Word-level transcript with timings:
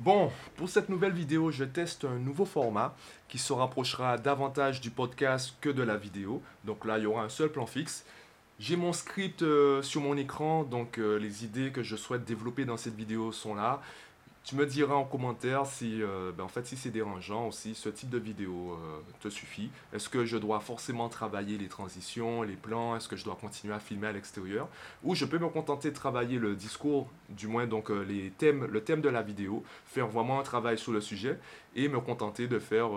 Bon, 0.00 0.32
pour 0.56 0.70
cette 0.70 0.88
nouvelle 0.88 1.12
vidéo, 1.12 1.50
je 1.50 1.62
teste 1.62 2.06
un 2.06 2.18
nouveau 2.18 2.46
format 2.46 2.96
qui 3.28 3.36
se 3.36 3.52
rapprochera 3.52 4.16
davantage 4.16 4.80
du 4.80 4.88
podcast 4.88 5.54
que 5.60 5.68
de 5.68 5.82
la 5.82 5.98
vidéo. 5.98 6.40
Donc 6.64 6.86
là, 6.86 6.96
il 6.96 7.04
y 7.04 7.06
aura 7.06 7.22
un 7.22 7.28
seul 7.28 7.50
plan 7.50 7.66
fixe. 7.66 8.06
J'ai 8.58 8.76
mon 8.76 8.94
script 8.94 9.42
euh, 9.42 9.82
sur 9.82 10.00
mon 10.00 10.16
écran, 10.16 10.64
donc 10.64 10.96
euh, 10.96 11.18
les 11.18 11.44
idées 11.44 11.70
que 11.70 11.82
je 11.82 11.96
souhaite 11.96 12.24
développer 12.24 12.64
dans 12.64 12.78
cette 12.78 12.96
vidéo 12.96 13.30
sont 13.30 13.54
là. 13.54 13.82
Tu 14.42 14.56
me 14.56 14.64
diras 14.64 14.94
en 14.94 15.04
commentaire 15.04 15.66
si, 15.66 16.02
euh, 16.02 16.32
ben, 16.32 16.46
si 16.64 16.76
c'est 16.76 16.90
dérangeant 16.90 17.48
ou 17.48 17.52
si 17.52 17.74
ce 17.74 17.90
type 17.90 18.08
de 18.08 18.18
vidéo 18.18 18.72
euh, 18.72 19.00
te 19.20 19.28
suffit. 19.28 19.70
Est-ce 19.92 20.08
que 20.08 20.24
je 20.24 20.38
dois 20.38 20.60
forcément 20.60 21.10
travailler 21.10 21.58
les 21.58 21.68
transitions, 21.68 22.42
les 22.42 22.56
plans? 22.56 22.96
Est-ce 22.96 23.06
que 23.06 23.16
je 23.16 23.24
dois 23.24 23.36
continuer 23.38 23.74
à 23.74 23.80
filmer 23.80 24.06
à 24.06 24.12
l'extérieur? 24.12 24.68
Ou 25.04 25.14
je 25.14 25.26
peux 25.26 25.38
me 25.38 25.48
contenter 25.48 25.90
de 25.90 25.94
travailler 25.94 26.38
le 26.38 26.56
discours, 26.56 27.08
du 27.28 27.48
moins 27.48 27.66
donc 27.66 27.90
euh, 27.90 28.02
les 28.02 28.30
thèmes, 28.30 28.64
le 28.64 28.82
thème 28.82 29.02
de 29.02 29.10
la 29.10 29.20
vidéo, 29.20 29.62
faire 29.84 30.08
vraiment 30.08 30.40
un 30.40 30.42
travail 30.42 30.78
sur 30.78 30.92
le 30.92 31.02
sujet 31.02 31.38
et 31.76 31.88
me 31.88 32.00
contenter 32.00 32.48
de 32.48 32.58
faire 32.58 32.88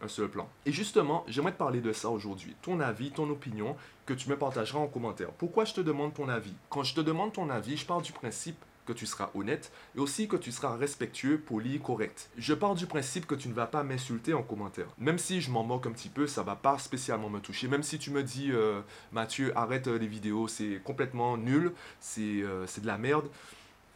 un 0.00 0.06
seul 0.06 0.28
plan. 0.28 0.48
Et 0.64 0.70
justement, 0.70 1.24
j'aimerais 1.26 1.50
te 1.50 1.56
parler 1.56 1.80
de 1.80 1.92
ça 1.92 2.08
aujourd'hui. 2.08 2.54
Ton 2.62 2.78
avis, 2.78 3.10
ton 3.10 3.28
opinion, 3.28 3.74
que 4.06 4.14
tu 4.14 4.28
me 4.28 4.36
partageras 4.36 4.78
en 4.78 4.86
commentaire. 4.86 5.30
Pourquoi 5.32 5.64
je 5.64 5.74
te 5.74 5.80
demande 5.80 6.14
ton 6.14 6.28
avis? 6.28 6.54
Quand 6.70 6.84
je 6.84 6.94
te 6.94 7.00
demande 7.00 7.32
ton 7.32 7.50
avis, 7.50 7.76
je 7.76 7.84
pars 7.84 8.00
du 8.00 8.12
principe 8.12 8.62
que 8.86 8.92
tu 8.92 9.06
seras 9.06 9.30
honnête 9.34 9.72
et 9.96 10.00
aussi 10.00 10.28
que 10.28 10.36
tu 10.36 10.52
seras 10.52 10.76
respectueux, 10.76 11.38
poli, 11.38 11.80
correct. 11.80 12.30
Je 12.36 12.54
pars 12.54 12.74
du 12.74 12.86
principe 12.86 13.26
que 13.26 13.34
tu 13.34 13.48
ne 13.48 13.54
vas 13.54 13.66
pas 13.66 13.82
m'insulter 13.82 14.34
en 14.34 14.42
commentaire. 14.42 14.86
Même 14.98 15.18
si 15.18 15.40
je 15.40 15.50
m'en 15.50 15.64
moque 15.64 15.86
un 15.86 15.92
petit 15.92 16.08
peu, 16.08 16.26
ça 16.26 16.42
va 16.42 16.56
pas 16.56 16.78
spécialement 16.78 17.30
me 17.30 17.40
toucher. 17.40 17.68
Même 17.68 17.82
si 17.82 17.98
tu 17.98 18.10
me 18.10 18.22
dis 18.22 18.50
euh, 18.52 18.80
Mathieu, 19.12 19.56
arrête 19.56 19.86
euh, 19.88 19.98
les 19.98 20.06
vidéos, 20.06 20.48
c'est 20.48 20.80
complètement 20.84 21.36
nul, 21.36 21.72
euh, 22.18 22.64
c'est 22.66 22.80
de 22.80 22.86
la 22.86 22.98
merde. 22.98 23.26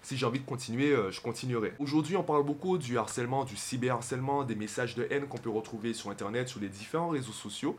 Si 0.02 0.16
j'ai 0.16 0.27
envie 0.27 0.38
de 0.38 0.44
continuer, 0.44 0.94
je 1.10 1.20
continuerai. 1.20 1.72
Aujourd'hui, 1.80 2.16
on 2.16 2.22
parle 2.22 2.44
beaucoup 2.44 2.78
du 2.78 2.97
harcèlement, 2.97 3.44
du 3.44 3.56
cyberharcèlement, 3.56 4.44
des 4.44 4.55
messages 4.55 4.94
de 4.94 5.05
haine 5.10 5.27
qu'on 5.27 5.38
peut 5.38 5.50
retrouver 5.50 5.94
sur 5.94 6.10
Internet, 6.10 6.48
sur 6.48 6.60
les 6.60 6.69
différents 6.69 7.08
réseaux 7.08 7.32
sociaux. 7.32 7.77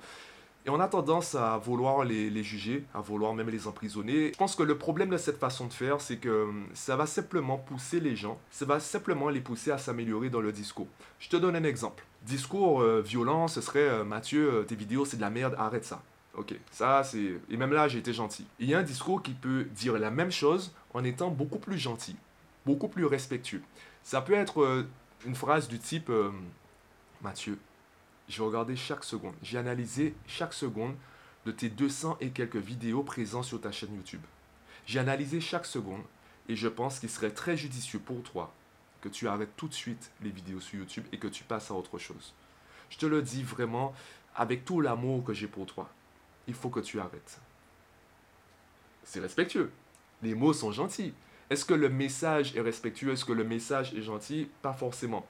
Et 0.68 0.70
on 0.70 0.82
a 0.82 0.90
tendance 0.90 1.34
à 1.34 1.58
vouloir 1.58 2.04
les, 2.04 2.44
juger, 2.44 2.84
à 2.94 3.00
vouloir 3.00 3.34
même 3.34 3.50
les 3.50 3.68
emprisonner. 3.68 4.34
Je 4.34 4.38
pense 4.38 4.54
que 4.54 4.64
le 4.64 4.78
problème 4.78 5.10
de 5.10 5.16
cette 5.16 5.40
façon 5.40 5.68
de 5.68 5.72
faire, 5.72 6.02
c'est 6.02 6.18
que 6.18 6.44
hum, 6.44 6.66
ça 6.74 6.98
va 6.98 7.06
simplement 7.06 7.58
pousser 7.58 8.02
les 8.02 8.18
gens, 8.18 8.38
ça 8.52 8.66
va 8.66 8.82
simplement 8.82 9.30
les 9.30 9.40
pousser 9.40 9.72
à 9.72 9.78
s'améliorer 9.78 10.30
dans 10.30 10.42
le 10.42 10.52
discours. 10.52 10.88
Je 11.20 11.30
te 11.30 11.38
donne 11.38 11.56
un 11.56 11.64
exemple. 11.64 12.04
Discours 12.24 12.82
euh, 12.82 13.00
violent, 13.00 13.48
ce 13.48 13.62
serait 13.62 13.88
euh, 13.88 14.04
Mathieu, 14.04 14.56
euh, 14.56 14.64
tes 14.64 14.76
vidéos 14.76 15.06
c'est 15.06 15.16
de 15.16 15.22
la 15.22 15.30
merde, 15.30 15.56
arrête 15.58 15.86
ça. 15.86 16.02
Ok, 16.36 16.54
ça 16.70 17.02
c'est... 17.06 17.40
Et 17.50 17.56
même 17.56 17.72
là, 17.72 17.88
j'ai 17.88 18.00
été 18.00 18.12
gentil. 18.12 18.46
Il 18.60 18.70
y 18.70 18.74
a 18.74 18.80
un 18.80 18.84
discours 18.84 19.24
qui 19.24 19.32
peut 19.32 19.64
dire 19.74 19.98
la 19.98 20.12
même 20.12 20.32
chose 20.32 20.74
en 20.94 21.06
étant 21.06 21.30
beaucoup 21.30 21.60
plus 21.60 21.78
gentil, 21.78 22.18
beaucoup 22.66 22.90
plus 22.90 23.06
respectueux. 23.06 23.62
Ça 24.04 24.20
peut 24.20 24.34
être 24.34 24.86
une 25.26 25.36
phrase 25.36 25.70
du 25.70 25.80
type 25.80 26.12
Mathieu, 27.22 27.58
j'ai 28.28 28.44
regardé 28.44 28.76
chaque 28.76 29.04
seconde. 29.04 29.36
J'ai 29.42 29.58
analysé 29.58 30.16
chaque 30.28 30.54
seconde 30.54 30.96
de 31.46 31.52
tes 31.52 31.70
200 31.70 32.18
et 32.20 32.32
quelques 32.32 32.58
vidéos 32.58 33.04
présentes 33.04 33.46
sur 33.46 33.62
ta 33.62 33.72
chaîne 33.72 33.96
YouTube. 33.96 34.22
J'ai 34.86 35.00
analysé 35.00 35.40
chaque 35.40 35.66
seconde 35.66 36.04
et 36.50 36.56
je 36.56 36.68
pense 36.68 37.00
qu'il 37.00 37.10
serait 37.10 37.32
très 37.32 37.56
judicieux 37.56 38.00
pour 38.00 38.22
toi 38.24 38.54
que 39.02 39.10
tu 39.10 39.28
arrêtes 39.28 39.56
tout 39.56 39.68
de 39.68 39.74
suite 39.74 40.12
les 40.22 40.30
vidéos 40.30 40.60
sur 40.60 40.80
YouTube 40.80 41.06
et 41.12 41.18
que 41.18 41.28
tu 41.28 41.44
passes 41.44 41.72
à 41.72 41.74
autre 41.74 41.98
chose. 41.98 42.34
Je 42.90 42.98
te 42.98 43.06
le 43.06 43.22
dis 43.22 43.44
vraiment 43.44 43.94
avec 44.36 44.66
tout 44.66 44.82
l'amour 44.82 45.24
que 45.24 45.34
j'ai 45.34 45.48
pour 45.48 45.66
toi. 45.66 45.90
Il 46.48 46.54
faut 46.54 46.70
que 46.70 46.80
tu 46.80 47.00
arrêtes. 47.00 47.40
C'est 49.04 49.20
respectueux. 49.20 49.72
Les 50.22 50.36
mots 50.36 50.54
sont 50.54 50.72
gentils. 50.72 51.14
Est-ce 51.50 51.64
que 51.64 51.74
le 51.74 51.90
message 51.90 52.56
est 52.56 52.62
respectueux? 52.62 53.14
Est-ce 53.14 53.26
que 53.26 53.34
le 53.34 53.44
message 53.44 53.94
est 53.94 54.02
gentil? 54.02 54.50
Pas 54.62 54.74
forcément 54.74 55.26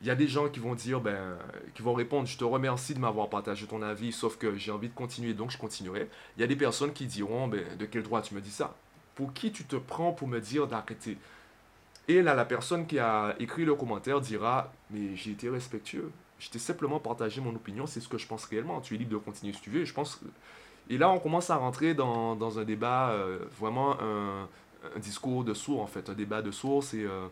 il 0.00 0.06
y 0.06 0.10
a 0.10 0.14
des 0.14 0.28
gens 0.28 0.48
qui 0.48 0.60
vont 0.60 0.74
dire, 0.74 1.00
ben, 1.00 1.36
qui 1.74 1.82
vont 1.82 1.94
répondre, 1.94 2.26
je 2.26 2.36
te 2.36 2.44
remercie 2.44 2.94
de 2.94 2.98
m'avoir 2.98 3.28
partagé 3.28 3.66
ton 3.66 3.80
avis, 3.82 4.12
sauf 4.12 4.36
que 4.36 4.56
j'ai 4.56 4.70
envie 4.70 4.88
de 4.88 4.94
continuer, 4.94 5.34
donc 5.34 5.50
je 5.50 5.58
continuerai. 5.58 6.08
Il 6.36 6.40
y 6.40 6.44
a 6.44 6.46
des 6.46 6.56
personnes 6.56 6.92
qui 6.92 7.06
diront, 7.06 7.48
ben, 7.48 7.64
de 7.78 7.86
quel 7.86 8.02
droit 8.02 8.20
tu 8.20 8.34
me 8.34 8.40
dis 8.40 8.50
ça? 8.50 8.74
Pour 9.14 9.32
qui 9.32 9.52
tu 9.52 9.64
te 9.64 9.76
prends 9.76 10.12
pour 10.12 10.28
me 10.28 10.40
dire 10.40 10.66
d'arrêter? 10.66 11.16
Et 12.08 12.20
là, 12.22 12.34
la 12.34 12.44
personne 12.44 12.86
qui 12.86 12.98
a 12.98 13.34
écrit 13.38 13.64
le 13.64 13.74
commentaire 13.74 14.20
dira, 14.20 14.72
mais 14.90 15.16
j'ai 15.16 15.30
été 15.30 15.48
respectueux. 15.48 16.10
Je 16.38 16.50
t'ai 16.50 16.58
simplement 16.58 16.98
partagé 17.00 17.40
mon 17.40 17.54
opinion, 17.54 17.86
c'est 17.86 18.00
ce 18.00 18.08
que 18.08 18.18
je 18.18 18.26
pense 18.26 18.44
réellement. 18.44 18.80
Tu 18.80 18.94
es 18.94 18.98
libre 18.98 19.12
de 19.12 19.16
continuer 19.16 19.52
si 19.52 19.60
tu 19.60 19.70
veux. 19.70 19.84
Je 19.84 19.94
pense... 19.94 20.20
Et 20.90 20.98
là, 20.98 21.08
on 21.08 21.18
commence 21.18 21.48
à 21.48 21.56
rentrer 21.56 21.94
dans, 21.94 22.36
dans 22.36 22.58
un 22.58 22.64
débat, 22.64 23.10
euh, 23.12 23.38
vraiment 23.58 23.96
un, 24.02 24.48
discours 24.98 25.44
de 25.44 25.54
sourds, 25.54 25.80
en 25.80 25.86
fait. 25.86 26.10
Un 26.10 26.14
débat 26.14 26.42
de 26.42 26.50
sourds, 26.50 26.84
c'est... 26.84 27.04
Euh, 27.04 27.28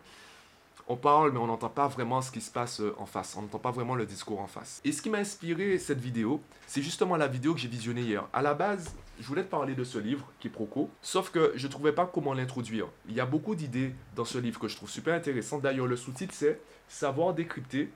on 0.87 0.95
parle, 0.95 1.31
mais 1.31 1.39
on 1.39 1.47
n'entend 1.47 1.69
pas 1.69 1.87
vraiment 1.87 2.21
ce 2.21 2.31
qui 2.31 2.41
se 2.41 2.51
passe 2.51 2.81
euh, 2.81 2.95
en 2.97 3.05
face. 3.05 3.35
On 3.37 3.43
n'entend 3.43 3.59
pas 3.59 3.71
vraiment 3.71 3.95
le 3.95 4.05
discours 4.05 4.39
en 4.41 4.47
face. 4.47 4.81
Et 4.83 4.91
ce 4.91 5.01
qui 5.01 5.09
m'a 5.09 5.19
inspiré 5.19 5.77
cette 5.79 5.99
vidéo, 5.99 6.41
c'est 6.67 6.81
justement 6.81 7.15
la 7.15 7.27
vidéo 7.27 7.53
que 7.53 7.59
j'ai 7.59 7.67
visionnée 7.67 8.01
hier. 8.01 8.27
À 8.33 8.41
la 8.41 8.53
base, 8.53 8.93
je 9.19 9.25
voulais 9.25 9.43
te 9.43 9.49
parler 9.49 9.75
de 9.75 9.83
ce 9.83 9.97
livre, 9.97 10.25
qui 10.39 10.49
Proco, 10.49 10.89
sauf 11.01 11.31
que 11.31 11.53
je 11.55 11.67
ne 11.67 11.71
trouvais 11.71 11.93
pas 11.93 12.05
comment 12.05 12.33
l'introduire. 12.33 12.87
Il 13.07 13.15
y 13.15 13.19
a 13.19 13.25
beaucoup 13.25 13.55
d'idées 13.55 13.95
dans 14.15 14.25
ce 14.25 14.37
livre 14.37 14.59
que 14.59 14.67
je 14.67 14.75
trouve 14.75 14.89
super 14.89 15.13
intéressantes. 15.13 15.61
D'ailleurs, 15.61 15.87
le 15.87 15.95
sous-titre, 15.95 16.33
c'est 16.35 16.59
Savoir 16.87 17.33
décrypter 17.33 17.89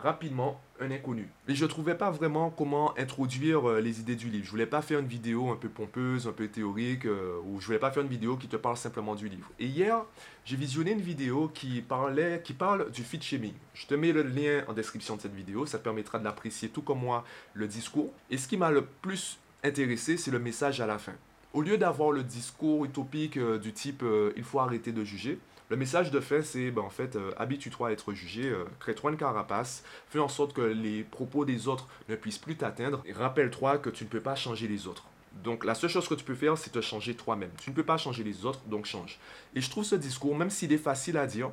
rapidement 0.00 0.60
un 0.80 0.90
inconnu. 0.90 1.28
Mais 1.48 1.54
je 1.54 1.64
ne 1.64 1.70
trouvais 1.70 1.94
pas 1.94 2.10
vraiment 2.10 2.50
comment 2.50 2.96
introduire 2.98 3.68
euh, 3.68 3.80
les 3.80 4.00
idées 4.00 4.16
du 4.16 4.28
livre. 4.28 4.44
Je 4.44 4.50
voulais 4.50 4.66
pas 4.66 4.82
faire 4.82 4.98
une 4.98 5.06
vidéo 5.06 5.50
un 5.50 5.56
peu 5.56 5.68
pompeuse, 5.68 6.26
un 6.28 6.32
peu 6.32 6.48
théorique, 6.48 7.06
euh, 7.06 7.38
ou 7.46 7.60
je 7.60 7.66
voulais 7.66 7.78
pas 7.78 7.90
faire 7.90 8.02
une 8.02 8.08
vidéo 8.08 8.36
qui 8.36 8.48
te 8.48 8.56
parle 8.56 8.76
simplement 8.76 9.14
du 9.14 9.28
livre. 9.28 9.50
Et 9.58 9.66
hier, 9.66 10.04
j'ai 10.44 10.56
visionné 10.56 10.92
une 10.92 11.00
vidéo 11.00 11.50
qui 11.52 11.80
parlait, 11.80 12.42
qui 12.44 12.52
parle 12.52 12.90
du 12.90 13.02
fit 13.02 13.20
shaming. 13.20 13.54
Je 13.74 13.86
te 13.86 13.94
mets 13.94 14.12
le 14.12 14.22
lien 14.22 14.64
en 14.68 14.72
description 14.72 15.16
de 15.16 15.20
cette 15.20 15.34
vidéo, 15.34 15.66
ça 15.66 15.78
te 15.78 15.84
permettra 15.84 16.18
de 16.18 16.24
l'apprécier 16.24 16.68
tout 16.68 16.82
comme 16.82 17.00
moi, 17.00 17.24
le 17.54 17.66
discours. 17.66 18.12
Et 18.30 18.36
ce 18.36 18.46
qui 18.48 18.56
m'a 18.56 18.70
le 18.70 18.84
plus 18.84 19.38
intéressé, 19.64 20.16
c'est 20.16 20.30
le 20.30 20.38
message 20.38 20.80
à 20.80 20.86
la 20.86 20.98
fin. 20.98 21.14
Au 21.54 21.62
lieu 21.62 21.78
d'avoir 21.78 22.10
le 22.10 22.22
discours 22.22 22.84
utopique 22.84 23.38
euh, 23.38 23.58
du 23.58 23.72
type 23.72 24.04
il 24.36 24.44
faut 24.44 24.60
arrêter 24.60 24.92
de 24.92 25.04
juger, 25.04 25.38
le 25.68 25.76
message 25.76 26.10
de 26.10 26.20
fait, 26.20 26.42
c'est 26.42 26.70
ben, 26.70 26.82
en 26.82 26.90
fait, 26.90 27.16
euh, 27.16 27.32
habitue-toi 27.36 27.88
à 27.88 27.92
être 27.92 28.12
jugé, 28.12 28.48
euh, 28.48 28.64
crée-toi 28.78 29.10
une 29.10 29.16
carapace, 29.16 29.82
fais 30.08 30.20
en 30.20 30.28
sorte 30.28 30.52
que 30.52 30.60
les 30.60 31.02
propos 31.02 31.44
des 31.44 31.66
autres 31.66 31.88
ne 32.08 32.14
puissent 32.14 32.38
plus 32.38 32.56
t'atteindre, 32.56 33.02
et 33.04 33.12
rappelle-toi 33.12 33.78
que 33.78 33.90
tu 33.90 34.04
ne 34.04 34.08
peux 34.08 34.20
pas 34.20 34.36
changer 34.36 34.68
les 34.68 34.86
autres. 34.86 35.04
Donc 35.42 35.64
la 35.64 35.74
seule 35.74 35.90
chose 35.90 36.08
que 36.08 36.14
tu 36.14 36.24
peux 36.24 36.34
faire, 36.34 36.56
c'est 36.56 36.70
te 36.70 36.80
changer 36.80 37.14
toi-même. 37.14 37.50
Tu 37.60 37.70
ne 37.70 37.74
peux 37.74 37.82
pas 37.82 37.96
changer 37.96 38.22
les 38.22 38.46
autres, 38.46 38.60
donc 38.66 38.86
change. 38.86 39.18
Et 39.54 39.60
je 39.60 39.68
trouve 39.68 39.84
ce 39.84 39.96
discours, 39.96 40.36
même 40.36 40.50
s'il 40.50 40.72
est 40.72 40.78
facile 40.78 41.16
à 41.18 41.26
dire, 41.26 41.50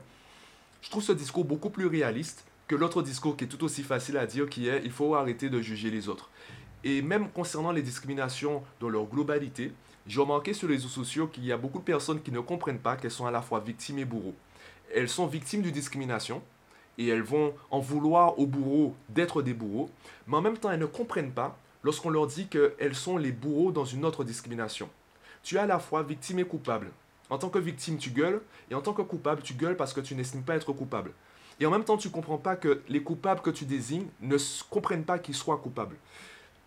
je 0.82 0.90
trouve 0.90 1.04
ce 1.04 1.12
discours 1.12 1.46
beaucoup 1.46 1.70
plus 1.70 1.88
réaliste 1.88 2.46
que 2.68 2.76
l'autre 2.76 3.02
discours 3.02 3.36
qui 3.36 3.46
est 3.46 3.48
tout 3.48 3.64
aussi 3.64 3.84
facile 3.84 4.18
à 4.18 4.26
dire, 4.26 4.48
qui 4.48 4.68
est 4.68 4.82
il 4.86 4.92
faut 4.92 5.16
arrêter 5.16 5.50
de 5.50 5.60
juger 5.62 5.90
les 5.90 6.08
autres. 6.08 6.30
Et 6.84 7.02
même 7.02 7.30
concernant 7.30 7.72
les 7.72 7.82
discriminations 7.82 8.64
dans 8.80 8.90
leur 8.90 9.06
globalité, 9.06 9.72
j'ai 10.06 10.20
remarqué 10.20 10.54
sur 10.54 10.68
les 10.68 10.76
réseaux 10.76 10.90
sociaux 10.90 11.28
qu'il 11.28 11.46
y 11.46 11.52
a 11.52 11.58
beaucoup 11.58 11.80
de 11.80 11.84
personnes 11.84 12.22
qui 12.22 12.32
ne 12.32 12.42
comprennent 12.42 12.80
pas 12.80 12.98
qu'elles 12.98 13.12
sont 13.12 13.26
à 13.26 13.32
la 13.32 13.42
fois 13.42 13.62
victimes 13.62 14.00
et 14.00 14.06
bourreaux. 14.06 14.36
Elles 14.94 15.08
sont 15.08 15.28
victimes 15.28 15.62
de 15.62 15.70
discrimination 15.70 16.42
et 16.98 17.08
elles 17.08 17.24
vont 17.24 17.54
en 17.72 17.80
vouloir 17.80 18.38
aux 18.38 18.46
bourreaux 18.46 18.96
d'être 19.10 19.42
des 19.42 19.54
bourreaux, 19.54 19.90
mais 20.28 20.38
en 20.38 20.42
même 20.42 20.58
temps 20.58 20.72
elles 20.72 20.80
ne 20.80 20.86
comprennent 20.86 21.32
pas 21.32 21.58
lorsqu'on 21.84 22.10
leur 22.10 22.28
dit 22.28 22.48
qu'elles 22.48 22.96
sont 22.96 23.18
les 23.18 23.32
bourreaux 23.32 23.72
dans 23.72 23.86
une 23.86 24.04
autre 24.04 24.24
discrimination. 24.24 24.90
Tu 25.42 25.56
es 25.56 25.60
à 25.60 25.66
la 25.66 25.80
fois 25.80 26.04
victime 26.04 26.40
et 26.40 26.46
coupable. 26.46 26.92
En 27.30 27.38
tant 27.38 27.50
que 27.50 27.60
victime, 27.60 27.98
tu 27.98 28.12
gueules, 28.12 28.42
et 28.70 28.76
en 28.76 28.82
tant 28.82 28.94
que 28.94 29.02
coupable, 29.02 29.42
tu 29.42 29.54
gueules 29.54 29.76
parce 29.76 29.94
que 29.94 30.02
tu 30.02 30.16
n'estimes 30.16 30.44
pas 30.44 30.56
être 30.56 30.72
coupable. 30.72 31.12
Et 31.60 31.66
en 31.66 31.72
même 31.72 31.84
temps, 31.84 31.98
tu 31.98 32.10
ne 32.10 32.14
comprends 32.14 32.38
pas 32.38 32.56
que 32.56 32.82
les 32.90 33.02
coupables 33.02 33.42
que 33.42 33.50
tu 33.50 33.66
désignes 33.66 34.08
ne 34.22 34.38
comprennent 34.70 35.06
pas 35.06 35.20
qu'ils 35.20 35.36
soient 35.36 35.58
coupables 35.58 35.96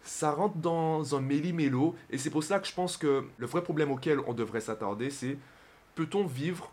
ça 0.06 0.30
rentre 0.32 0.56
dans 0.56 1.14
un 1.14 1.20
méli-mélo. 1.20 1.94
Et 2.10 2.18
c'est 2.18 2.30
pour 2.30 2.44
ça 2.44 2.58
que 2.58 2.66
je 2.66 2.74
pense 2.74 2.96
que 2.96 3.24
le 3.36 3.46
vrai 3.46 3.62
problème 3.62 3.90
auquel 3.90 4.20
on 4.26 4.32
devrait 4.32 4.60
s'attarder, 4.60 5.10
c'est 5.10 5.38
peut-on 5.94 6.24
vivre 6.26 6.72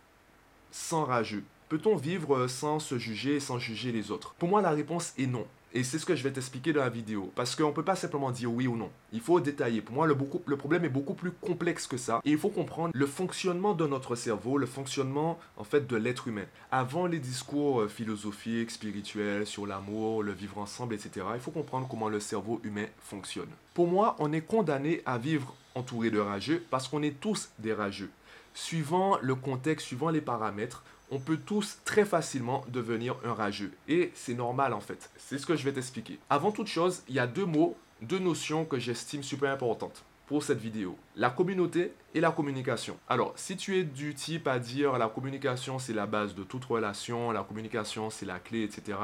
sans 0.72 1.06
rageux? 1.06 1.44
Peut-on 1.70 1.96
vivre 1.96 2.48
sans 2.48 2.80
se 2.80 2.98
juger 2.98 3.36
et 3.36 3.40
sans 3.40 3.58
juger 3.58 3.92
les 3.92 4.12
autres? 4.12 4.36
Pour 4.38 4.50
moi, 4.50 4.62
la 4.62 4.72
réponse 4.72 5.14
est 5.18 5.28
non. 5.28 5.48
Et 5.76 5.84
c'est 5.84 5.98
ce 5.98 6.06
que 6.06 6.16
je 6.16 6.22
vais 6.22 6.32
t'expliquer 6.32 6.72
dans 6.72 6.82
la 6.82 6.90
vidéo. 6.90 7.32
Parce 7.36 7.56
qu'on 7.56 7.70
ne 7.70 7.74
peut 7.74 7.84
pas 7.84 7.96
simplement 7.96 8.30
dire 8.30 8.52
oui 8.52 8.68
ou 8.68 8.78
non. 8.78 8.92
Il 9.12 9.22
faut 9.22 9.40
détailler. 9.40 9.82
Pour 9.82 9.96
moi, 9.96 10.06
le, 10.06 10.16
problème 10.56 10.86
est 10.86 10.90
beaucoup 10.90 11.16
plus 11.16 11.32
complexe 11.32 11.88
que 11.88 11.98
ça. 11.98 12.22
Et 12.24 12.32
il 12.32 12.38
faut 12.38 12.50
comprendre 12.50 12.92
le 12.94 13.08
fonctionnement 13.08 13.74
de 13.74 13.88
notre 13.88 14.16
cerveau, 14.16 14.60
le 14.60 14.68
fonctionnement 14.68 15.40
en 15.58 15.64
fait 15.64 15.88
de 15.88 15.96
l'être 15.96 16.28
humain. 16.28 16.46
Avant 16.72 17.08
les 17.08 17.18
discours 17.18 17.82
euh, 17.82 17.88
philosophiques, 17.88 18.70
spirituels 18.70 19.48
sur 19.48 19.66
l'amour, 19.66 20.22
le 20.22 20.32
vivre 20.32 20.60
ensemble, 20.60 20.94
etc., 20.94 21.26
il 21.34 21.42
faut 21.42 21.52
comprendre 21.52 21.88
comment 21.88 22.08
le 22.08 22.20
cerveau 22.20 22.62
humain 22.64 22.86
fonctionne. 23.02 23.50
Pour 23.74 23.88
moi, 23.88 24.16
on 24.20 24.32
est 24.32 24.42
condamné 24.42 25.02
à 25.08 25.18
vivre 25.18 25.56
entouré 25.74 26.12
de 26.12 26.20
rageux 26.20 26.64
parce 26.70 26.88
qu'on 26.88 27.02
est 27.02 27.20
tous 27.20 27.50
des 27.58 27.74
rageux. 27.74 28.12
Suivant 28.54 29.18
le 29.22 29.34
contexte, 29.34 29.88
suivant 29.88 30.12
les 30.12 30.22
paramètres, 30.22 30.84
on 31.14 31.20
peut 31.20 31.38
tous 31.38 31.78
très 31.86 32.06
facilement 32.06 32.66
devenir 32.70 33.16
un 33.24 33.34
rageux. 33.34 33.72
Et 33.88 34.12
c'est 34.16 34.34
normal 34.34 34.74
en 34.74 34.80
fait. 34.80 35.12
C'est 35.16 35.38
ce 35.38 35.46
que 35.46 35.56
je 35.56 35.64
vais 35.64 35.72
t'expliquer. 35.72 36.18
Avant 36.30 36.52
toute 36.52 36.68
chose, 36.68 37.04
il 37.08 37.14
y 37.14 37.20
a 37.20 37.28
deux 37.28 37.46
mots, 37.46 37.78
deux 38.02 38.20
notions 38.20 38.66
que 38.66 38.80
j'estime 38.80 39.22
super 39.22 39.52
importantes 39.52 40.04
cette 40.42 40.60
vidéo. 40.60 40.98
La 41.16 41.30
communauté 41.30 41.94
et 42.16 42.20
la 42.20 42.32
communication. 42.32 42.98
Alors, 43.08 43.34
si 43.36 43.58
tu 43.58 43.78
es 43.78 43.84
du 43.84 44.16
type 44.16 44.48
à 44.48 44.58
dire 44.58 44.98
la 44.98 45.08
communication 45.08 45.78
c'est 45.80 45.94
la 45.94 46.06
base 46.06 46.34
de 46.34 46.44
toute 46.44 46.66
relation, 46.66 47.32
la 47.32 47.44
communication 47.44 48.10
c'est 48.10 48.26
la 48.26 48.40
clé, 48.40 48.64
etc., 48.64 48.98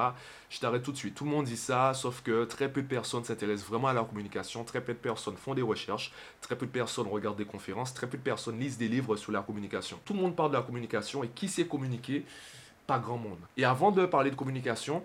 je 0.49 0.59
t'arrête 0.59 0.81
tout 0.81 0.91
de 0.91 0.97
suite. 0.97 1.15
Tout 1.15 1.25
le 1.25 1.31
monde 1.31 1.45
dit 1.45 1.57
ça, 1.57 1.93
sauf 1.93 2.21
que 2.21 2.45
très 2.45 2.71
peu 2.71 2.81
de 2.81 2.87
personnes 2.87 3.23
s'intéressent 3.23 3.69
vraiment 3.69 3.89
à 3.89 3.93
la 3.93 4.03
communication, 4.03 4.63
très 4.63 4.81
peu 4.81 4.93
de 4.93 4.97
personnes 4.97 5.35
font 5.35 5.53
des 5.53 5.61
recherches, 5.61 6.13
très 6.41 6.57
peu 6.57 6.65
de 6.65 6.71
personnes 6.71 7.07
regardent 7.07 7.37
des 7.37 7.45
conférences, 7.45 7.93
très 7.93 8.07
peu 8.07 8.17
de 8.17 8.23
personnes 8.23 8.57
lisent 8.57 8.77
des 8.77 8.87
livres 8.87 9.17
sur 9.17 9.31
la 9.31 9.41
communication. 9.41 9.99
Tout 10.05 10.13
le 10.13 10.21
monde 10.21 10.35
parle 10.35 10.51
de 10.51 10.55
la 10.55 10.63
communication 10.63 11.23
et 11.23 11.27
qui 11.27 11.47
sait 11.49 11.67
communiquer? 11.67 12.25
Pas 12.87 12.97
grand 12.97 13.17
monde. 13.17 13.37
Et 13.55 13.65
avant 13.65 13.91
de 13.91 14.05
parler 14.07 14.31
de 14.31 14.35
communication, 14.35 15.03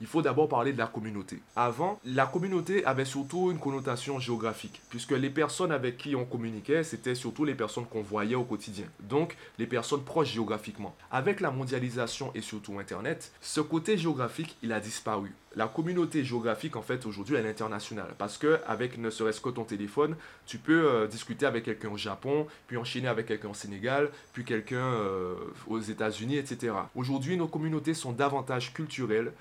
il 0.00 0.06
faut 0.06 0.22
d'abord 0.22 0.48
parler 0.48 0.72
de 0.72 0.78
la 0.78 0.86
communauté. 0.86 1.40
Avant, 1.56 2.00
la 2.04 2.26
communauté 2.26 2.84
avait 2.84 3.04
surtout 3.04 3.50
une 3.50 3.58
connotation 3.58 4.18
géographique, 4.18 4.80
puisque 4.90 5.12
les 5.12 5.30
personnes 5.30 5.72
avec 5.72 5.96
qui 5.96 6.14
on 6.14 6.24
communiquait, 6.24 6.84
c'était 6.84 7.14
surtout 7.14 7.44
les 7.44 7.54
personnes 7.54 7.86
qu'on 7.86 8.02
voyait 8.02 8.34
au 8.34 8.44
quotidien, 8.44 8.86
donc 9.00 9.36
les 9.58 9.66
personnes 9.66 10.02
proches 10.02 10.32
géographiquement. 10.32 10.94
Avec 11.10 11.40
la 11.40 11.50
mondialisation 11.50 12.30
et 12.34 12.40
surtout 12.40 12.78
Internet, 12.78 13.32
ce 13.40 13.60
côté 13.60 13.96
géographique, 13.98 14.56
il 14.62 14.72
a 14.72 14.80
disparu. 14.80 15.32
La 15.58 15.66
communauté 15.66 16.24
géographique, 16.24 16.76
en 16.76 16.82
fait, 16.82 17.04
aujourd'hui, 17.04 17.34
elle 17.34 17.44
est 17.44 17.50
internationale, 17.50 18.14
parce 18.16 18.38
que 18.38 18.60
avec 18.66 18.96
ne 18.96 19.10
serait-ce 19.10 19.40
que 19.40 19.50
ton 19.50 19.64
téléphone, 19.64 20.14
tu 20.46 20.56
peux 20.56 20.88
euh, 20.88 21.06
discuter 21.08 21.46
avec 21.46 21.64
quelqu'un 21.64 21.90
au 21.90 21.96
Japon, 21.96 22.46
puis 22.68 22.76
enchaîner 22.76 23.08
avec 23.08 23.26
quelqu'un 23.26 23.48
au 23.48 23.54
Sénégal, 23.54 24.10
puis 24.32 24.44
quelqu'un 24.44 24.76
euh, 24.76 25.34
aux 25.66 25.80
États-Unis, 25.80 26.36
etc. 26.36 26.74
Aujourd'hui, 26.94 27.36
nos 27.36 27.48
communautés 27.48 27.92
sont 27.92 28.12
davantage 28.12 28.72
culturelles 28.72 29.32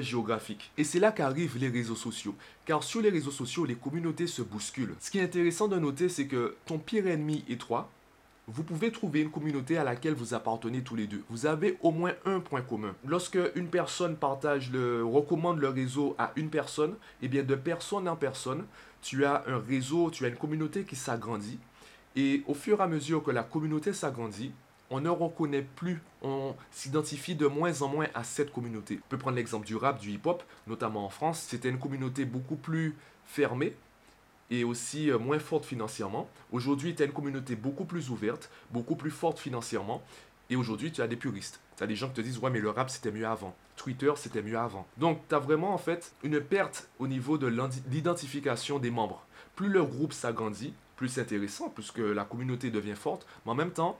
géographique. 0.00 0.70
Et 0.78 0.84
c'est 0.84 1.00
là 1.00 1.12
qu'arrivent 1.12 1.58
les 1.58 1.68
réseaux 1.68 1.96
sociaux. 1.96 2.34
Car 2.64 2.82
sur 2.82 3.00
les 3.00 3.10
réseaux 3.10 3.30
sociaux, 3.30 3.64
les 3.64 3.74
communautés 3.74 4.26
se 4.26 4.42
bousculent. 4.42 4.94
Ce 5.00 5.10
qui 5.10 5.18
est 5.18 5.22
intéressant 5.22 5.68
de 5.68 5.78
noter, 5.78 6.08
c'est 6.08 6.26
que 6.26 6.56
ton 6.66 6.78
pire 6.78 7.06
ennemi 7.06 7.44
et 7.48 7.56
toi, 7.56 7.90
vous 8.48 8.64
pouvez 8.64 8.90
trouver 8.90 9.20
une 9.20 9.30
communauté 9.30 9.78
à 9.78 9.84
laquelle 9.84 10.14
vous 10.14 10.34
appartenez 10.34 10.82
tous 10.82 10.96
les 10.96 11.06
deux. 11.06 11.22
Vous 11.30 11.46
avez 11.46 11.78
au 11.80 11.92
moins 11.92 12.12
un 12.24 12.40
point 12.40 12.60
commun. 12.60 12.94
Lorsque 13.06 13.38
une 13.54 13.68
personne 13.68 14.16
partage 14.16 14.70
le, 14.72 15.04
recommande 15.04 15.60
le 15.60 15.68
réseau 15.68 16.16
à 16.18 16.32
une 16.36 16.50
personne, 16.50 16.92
et 16.92 17.26
eh 17.26 17.28
bien 17.28 17.44
de 17.44 17.54
personne 17.54 18.08
en 18.08 18.16
personne, 18.16 18.64
tu 19.00 19.24
as 19.24 19.44
un 19.46 19.58
réseau, 19.58 20.10
tu 20.10 20.24
as 20.24 20.28
une 20.28 20.36
communauté 20.36 20.84
qui 20.84 20.96
s'agrandit. 20.96 21.58
Et 22.16 22.42
au 22.46 22.54
fur 22.54 22.80
et 22.80 22.82
à 22.82 22.88
mesure 22.88 23.22
que 23.22 23.30
la 23.30 23.42
communauté 23.44 23.92
s'agrandit, 23.92 24.52
on 24.90 25.00
ne 25.00 25.08
reconnaît 25.08 25.66
plus, 25.76 26.02
on 26.20 26.54
s'identifie 26.70 27.34
de 27.34 27.46
moins 27.46 27.80
en 27.80 27.88
moins 27.88 28.08
à 28.12 28.24
cette 28.24 28.52
communauté. 28.52 29.00
On 29.04 29.08
peut 29.08 29.18
prendre 29.18 29.36
l'exemple 29.36 29.66
du 29.66 29.76
rap, 29.76 29.98
du 29.98 30.10
hip-hop, 30.10 30.42
notamment 30.66 31.06
en 31.06 31.08
France. 31.08 31.46
C'était 31.48 31.70
une 31.70 31.78
communauté 31.78 32.24
beaucoup 32.24 32.56
plus 32.56 32.94
fermée 33.24 33.74
et 34.52 34.64
aussi 34.64 35.10
euh, 35.10 35.18
moins 35.18 35.38
forte 35.38 35.64
financièrement. 35.64 36.28
Aujourd'hui, 36.52 36.94
tu 36.94 37.02
as 37.02 37.06
une 37.06 37.12
communauté 37.12 37.56
beaucoup 37.56 37.86
plus 37.86 38.10
ouverte, 38.10 38.50
beaucoup 38.70 38.96
plus 38.96 39.10
forte 39.10 39.38
financièrement. 39.38 40.02
Et 40.50 40.56
aujourd'hui, 40.56 40.92
tu 40.92 41.00
as 41.00 41.06
des 41.06 41.16
puristes. 41.16 41.60
Tu 41.78 41.82
as 41.82 41.86
des 41.86 41.96
gens 41.96 42.08
qui 42.08 42.14
te 42.14 42.20
disent, 42.20 42.38
ouais, 42.38 42.50
mais 42.50 42.60
le 42.60 42.68
rap, 42.68 42.90
c'était 42.90 43.10
mieux 43.10 43.26
avant. 43.26 43.56
Twitter, 43.76 44.12
c'était 44.16 44.42
mieux 44.42 44.58
avant. 44.58 44.86
Donc, 44.98 45.20
tu 45.26 45.34
as 45.34 45.38
vraiment, 45.38 45.72
en 45.72 45.78
fait, 45.78 46.12
une 46.22 46.38
perte 46.38 46.90
au 46.98 47.08
niveau 47.08 47.38
de 47.38 47.46
l'identification 47.90 48.78
des 48.78 48.90
membres. 48.90 49.24
Plus 49.56 49.68
le 49.68 49.82
groupe 49.82 50.12
s'agrandit, 50.12 50.74
plus 50.96 51.08
c'est 51.08 51.22
intéressant, 51.22 51.70
puisque 51.70 51.98
la 51.98 52.24
communauté 52.24 52.70
devient 52.70 52.94
forte. 52.94 53.26
Mais 53.46 53.52
en 53.52 53.54
même 53.54 53.72
temps, 53.72 53.98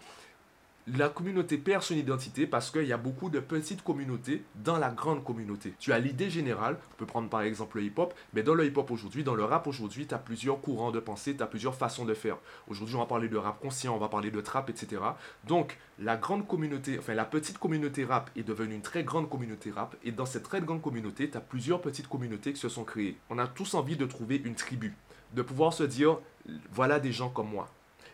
la 0.89 1.09
communauté 1.09 1.59
perd 1.59 1.83
son 1.83 1.95
identité 1.95 2.47
parce 2.47 2.71
qu'il 2.71 2.87
y 2.87 2.93
a 2.93 2.97
beaucoup 2.97 3.31
de 3.31 3.39
petites 3.39 3.85
communautés 3.85 4.43
dans 4.57 4.79
la 4.79 4.91
grande 4.91 5.23
communauté. 5.23 5.75
Tu 5.79 5.93
as 5.93 5.99
l'idée 6.01 6.29
générale, 6.29 6.77
on 6.93 6.97
peut 6.97 7.07
prendre 7.07 7.29
par 7.29 7.43
exemple 7.43 7.79
le 7.79 7.85
hip-hop, 7.85 8.15
mais 8.35 8.43
dans 8.43 8.55
le 8.55 8.67
hip-hop 8.67 8.91
aujourd'hui, 8.91 9.23
dans 9.23 9.37
le 9.37 9.45
rap 9.45 9.69
aujourd'hui, 9.69 10.09
tu 10.09 10.15
as 10.15 10.19
plusieurs 10.19 10.61
courants 10.61 10.91
de 10.91 10.99
pensée, 10.99 11.37
tu 11.37 11.43
as 11.43 11.47
plusieurs 11.47 11.77
façons 11.77 12.05
de 12.05 12.15
faire. 12.15 12.37
Aujourd'hui, 12.67 12.97
on 12.97 13.01
va 13.01 13.07
parler 13.07 13.29
de 13.29 13.37
rap 13.37 13.61
conscient, 13.61 13.95
on 13.95 13.99
va 13.99 14.09
parler 14.09 14.33
de 14.33 14.41
trap, 14.41 14.71
etc. 14.71 15.01
Donc, 15.45 15.79
la 16.01 16.17
grande 16.17 16.49
communauté, 16.49 16.99
enfin 16.99 17.15
la 17.15 17.25
petite 17.25 17.59
communauté 17.59 18.05
rap 18.05 18.31
est 18.35 18.43
devenue 18.43 18.75
une 18.75 18.83
très 18.83 19.05
grande 19.05 19.31
communauté 19.31 19.71
rap, 19.71 19.95
et 20.03 20.11
dans 20.11 20.27
cette 20.27 20.43
très 20.43 20.61
grande 20.61 20.83
communauté, 20.83 21.31
tu 21.31 21.37
as 21.37 21.41
plusieurs 21.41 21.81
petites 21.81 22.09
communautés 22.09 22.53
qui 22.53 22.61
se 22.61 22.69
sont 22.69 22.85
créées. 22.85 23.17
On 23.31 23.39
a 23.39 23.47
tous 23.47 23.75
envie 23.75 23.97
de 23.97 24.07
trouver 24.07 24.43
une 24.45 24.57
tribu, 24.57 24.97
de 25.33 25.43
pouvoir 25.43 25.73
se 25.73 25.85
dire, 25.85 26.19
voilà 26.73 26.99
des 26.99 27.13
gens 27.13 27.29
comme 27.29 27.51
moi. 27.51 27.69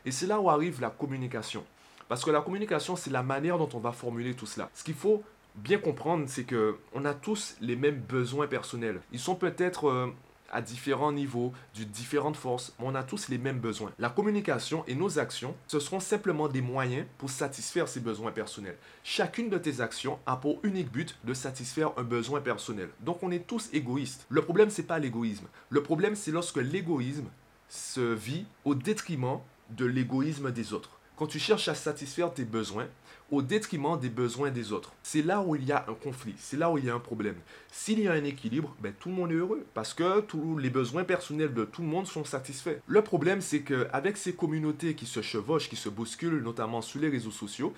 Et 0.05 0.11
c'est 0.11 0.26
là 0.26 0.38
où 0.38 0.50
arrive 0.50 0.82
la 0.82 0.91
communication. 0.91 1.65
Parce 2.08 2.25
que 2.25 2.31
la 2.31 2.40
communication, 2.40 2.96
c'est 2.96 3.10
la 3.10 3.22
manière 3.22 3.58
dont 3.58 3.69
on 3.75 3.78
va 3.78 3.93
formuler 3.93 4.34
tout 4.34 4.46
cela. 4.46 4.70
Ce 4.75 4.82
qu'il 4.82 4.94
faut 4.94 5.22
bien 5.55 5.78
comprendre, 5.78 6.25
c'est 6.26 6.44
que 6.44 6.76
on 6.94 7.05
a 7.05 7.14
tous 7.14 7.56
les 7.60 7.76
mêmes 7.76 8.00
besoins 8.00 8.46
personnels. 8.46 9.00
Ils 9.12 9.20
sont 9.20 9.34
peut-être 9.34 9.88
euh, 9.88 10.06
à 10.50 10.62
différents 10.62 11.12
niveaux, 11.12 11.52
de 11.76 11.84
différentes 11.84 12.37
forces, 12.37 12.75
mais 12.78 12.87
on 12.88 12.94
a 12.94 13.02
tous 13.02 13.28
les 13.28 13.38
mêmes 13.38 13.58
besoins. 13.58 13.93
La 13.99 14.08
communication 14.08 14.84
et 14.87 14.94
nos 14.94 15.19
actions, 15.19 15.55
ce 15.66 15.81
seront 15.81 16.00
simplement 16.00 16.49
des 16.49 16.62
moyens 16.62 17.06
pour 17.19 17.28
satisfaire 17.31 17.88
ces 17.88 18.00
besoins 18.00 18.32
personnels. 18.32 18.78
Chacune 19.05 19.50
de 19.50 19.58
tes 19.58 19.81
actions 19.81 20.19
a 20.26 20.37
pour 20.37 20.60
unique 20.62 20.90
but 20.90 21.19
de 21.25 21.34
satisfaire 21.34 21.90
un 21.96 22.05
besoin 22.05 22.40
personnel. 22.40 22.88
Donc 23.00 23.22
on 23.22 23.31
est 23.31 23.46
tous 23.46 23.69
égoïstes. 23.72 24.26
Le 24.31 24.43
problème, 24.43 24.70
c'est 24.70 24.84
pas 24.84 24.99
l'égoïsme. 24.99 25.46
Le 25.69 25.82
problème, 25.82 26.16
c'est 26.16 26.32
lorsque 26.32 26.56
l'égoïsme 26.56 27.28
se 27.69 28.14
vit 28.14 28.46
au 28.64 28.75
détriment 28.75 29.40
de 29.70 29.84
l'égoïsme 29.84 30.50
des 30.50 30.72
autres 30.72 30.97
quand 31.19 31.26
tu 31.26 31.38
cherches 31.38 31.69
à 31.69 31.75
satisfaire 31.75 32.32
tes 32.32 32.44
besoins 32.44 32.87
au 33.31 33.43
détriment 33.43 33.99
des 33.99 34.09
besoins 34.09 34.50
des 34.50 34.73
autres. 34.73 34.93
C'est 35.03 35.20
là 35.20 35.43
où 35.43 35.55
il 35.55 35.65
y 35.65 35.73
a 35.73 35.85
un 35.88 35.94
conflit, 35.94 36.35
c'est 36.38 36.56
là 36.56 36.70
où 36.70 36.79
il 36.79 36.85
y 36.87 36.91
a 36.91 36.94
un 36.94 37.00
problème. 37.00 37.35
S'il 37.70 38.00
y 38.00 38.09
a 38.09 38.12
un 38.12 38.25
équilibre, 38.25 38.75
ben, 38.81 38.93
tout 38.99 39.11
le 39.11 39.15
monde 39.15 39.32
est 39.32 39.35
heureux 39.35 39.67
parce 39.75 39.93
que 39.93 40.20
tous 40.20 40.56
les 40.56 40.70
besoins 40.70 41.05
personnels 41.05 41.53
de 41.53 41.65
tout 41.65 41.82
le 41.82 41.88
monde 41.88 42.06
sont 42.06 42.25
satisfaits. 42.25 42.79
Le 42.87 43.03
problème, 43.03 43.41
c'est 43.41 43.61
qu'avec 43.61 44.17
ces 44.17 44.32
communautés 44.32 44.94
qui 44.94 45.05
se 45.05 45.20
chevauchent, 45.20 45.69
qui 45.69 45.76
se 45.76 45.88
bousculent, 45.88 46.43
notamment 46.43 46.81
sur 46.81 47.00
les 47.00 47.09
réseaux 47.09 47.31
sociaux, 47.31 47.75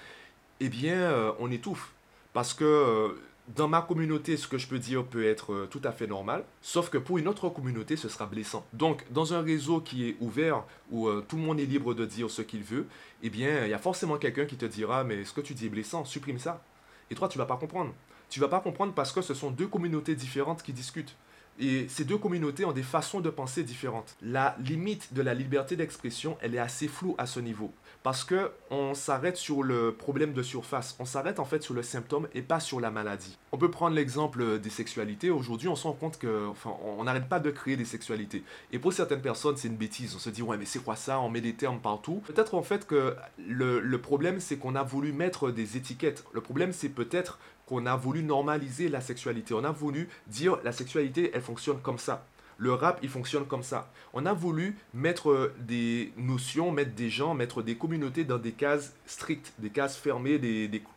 eh 0.60 0.68
bien, 0.68 0.94
euh, 0.94 1.32
on 1.40 1.50
étouffe. 1.50 1.90
Parce 2.32 2.54
que 2.54 2.64
euh, 2.64 3.08
dans 3.56 3.68
ma 3.68 3.82
communauté, 3.82 4.36
ce 4.36 4.46
que 4.46 4.58
je 4.58 4.66
peux 4.66 4.78
dire 4.78 5.04
peut 5.04 5.24
être 5.24 5.52
euh, 5.52 5.68
tout 5.70 5.80
à 5.84 5.92
fait 5.92 6.06
normal, 6.06 6.44
sauf 6.62 6.90
que 6.90 6.98
pour 6.98 7.18
une 7.18 7.28
autre 7.28 7.48
communauté, 7.48 7.96
ce 7.96 8.08
sera 8.08 8.26
blessant. 8.26 8.64
Donc, 8.72 9.04
dans 9.10 9.34
un 9.34 9.42
réseau 9.42 9.80
qui 9.80 10.08
est 10.08 10.16
ouvert, 10.20 10.64
où 10.90 11.08
euh, 11.08 11.24
tout 11.26 11.36
le 11.36 11.42
monde 11.42 11.60
est 11.60 11.66
libre 11.66 11.94
de 11.94 12.06
dire 12.06 12.30
ce 12.30 12.42
qu'il 12.42 12.62
veut, 12.62 12.86
eh 13.22 13.30
bien, 13.30 13.64
il 13.64 13.70
y 13.70 13.74
a 13.74 13.78
forcément 13.78 14.18
quelqu'un 14.18 14.44
qui 14.44 14.56
te 14.56 14.66
dira, 14.66 15.04
mais 15.04 15.24
ce 15.24 15.32
que 15.32 15.40
tu 15.40 15.54
dis 15.54 15.66
est 15.66 15.70
blessant, 15.70 16.04
supprime 16.04 16.38
ça. 16.38 16.62
Et 17.10 17.14
toi, 17.14 17.28
tu 17.28 17.38
vas 17.38 17.46
pas 17.46 17.56
comprendre. 17.56 17.92
Tu 18.28 18.38
vas 18.38 18.48
pas 18.48 18.60
comprendre 18.60 18.92
parce 18.92 19.12
que 19.12 19.22
ce 19.22 19.34
sont 19.34 19.50
deux 19.50 19.66
communautés 19.66 20.14
différentes 20.14 20.62
qui 20.62 20.72
discutent. 20.72 21.16
Et 21.58 21.88
ces 21.88 22.04
deux 22.04 22.16
communautés 22.16 22.64
ont 22.64 22.72
des 22.72 22.82
façons 22.82 23.20
de 23.20 23.28
penser 23.28 23.62
différentes. 23.62 24.16
La 24.22 24.56
limite 24.64 25.12
de 25.12 25.22
la 25.22 25.34
liberté 25.34 25.76
d'expression, 25.76 26.38
elle 26.40 26.54
est 26.54 26.58
assez 26.58 26.88
floue 26.88 27.14
à 27.18 27.26
ce 27.26 27.40
niveau. 27.40 27.72
Parce 28.02 28.24
que 28.24 28.50
on 28.70 28.94
s'arrête 28.94 29.36
sur 29.36 29.62
le 29.62 29.92
problème 29.92 30.32
de 30.32 30.42
surface. 30.42 30.96
On 30.98 31.04
s'arrête 31.04 31.38
en 31.38 31.44
fait 31.44 31.62
sur 31.62 31.74
le 31.74 31.82
symptôme 31.82 32.28
et 32.32 32.40
pas 32.40 32.60
sur 32.60 32.80
la 32.80 32.90
maladie. 32.90 33.36
On 33.52 33.58
peut 33.58 33.70
prendre 33.70 33.94
l'exemple 33.94 34.58
des 34.58 34.70
sexualités. 34.70 35.28
Aujourd'hui, 35.28 35.68
on 35.68 35.76
se 35.76 35.82
rend 35.86 35.92
compte 35.92 36.18
que, 36.18 36.48
enfin, 36.48 36.74
n'arrête 37.04 37.28
pas 37.28 37.40
de 37.40 37.50
créer 37.50 37.76
des 37.76 37.84
sexualités. 37.84 38.42
Et 38.72 38.78
pour 38.78 38.94
certaines 38.94 39.20
personnes, 39.20 39.58
c'est 39.58 39.68
une 39.68 39.76
bêtise. 39.76 40.14
On 40.14 40.18
se 40.18 40.30
dit, 40.30 40.40
ouais, 40.40 40.56
mais 40.56 40.64
c'est 40.64 40.82
quoi 40.82 40.96
ça? 40.96 41.20
On 41.20 41.28
met 41.28 41.42
des 41.42 41.54
termes 41.54 41.80
partout. 41.80 42.22
Peut-être 42.26 42.54
en 42.54 42.62
fait 42.62 42.86
que 42.86 43.14
le 43.38 43.98
problème, 43.98 44.40
c'est 44.40 44.56
qu'on 44.56 44.76
a 44.76 44.82
voulu 44.82 45.12
mettre 45.12 45.50
des 45.50 45.76
étiquettes. 45.76 46.24
Le 46.32 46.40
problème, 46.40 46.72
c'est 46.72 46.88
peut-être 46.88 47.38
qu'on 47.70 47.86
a 47.86 47.94
voulu 47.94 48.24
normaliser 48.24 48.88
la 48.88 49.00
sexualité. 49.00 49.54
On 49.54 49.62
a 49.62 49.70
voulu 49.70 50.08
dire 50.26 50.58
la 50.64 50.72
sexualité, 50.72 51.30
elle 51.32 51.40
fonctionne 51.40 51.80
comme 51.80 51.98
ça. 51.98 52.26
Le 52.58 52.74
rap, 52.74 52.98
il 53.02 53.08
fonctionne 53.08 53.46
comme 53.46 53.62
ça. 53.62 53.90
On 54.12 54.26
a 54.26 54.32
voulu 54.34 54.76
mettre 54.92 55.30
euh, 55.30 55.54
des 55.60 56.12
notions, 56.16 56.72
mettre 56.72 56.94
des 56.94 57.08
gens, 57.08 57.32
mettre 57.32 57.62
des 57.62 57.76
communautés 57.76 58.24
dans 58.24 58.38
des 58.38 58.52
cases 58.52 58.94
strictes, 59.06 59.54
des 59.60 59.70
cases 59.70 59.96
fermées. 59.96 60.38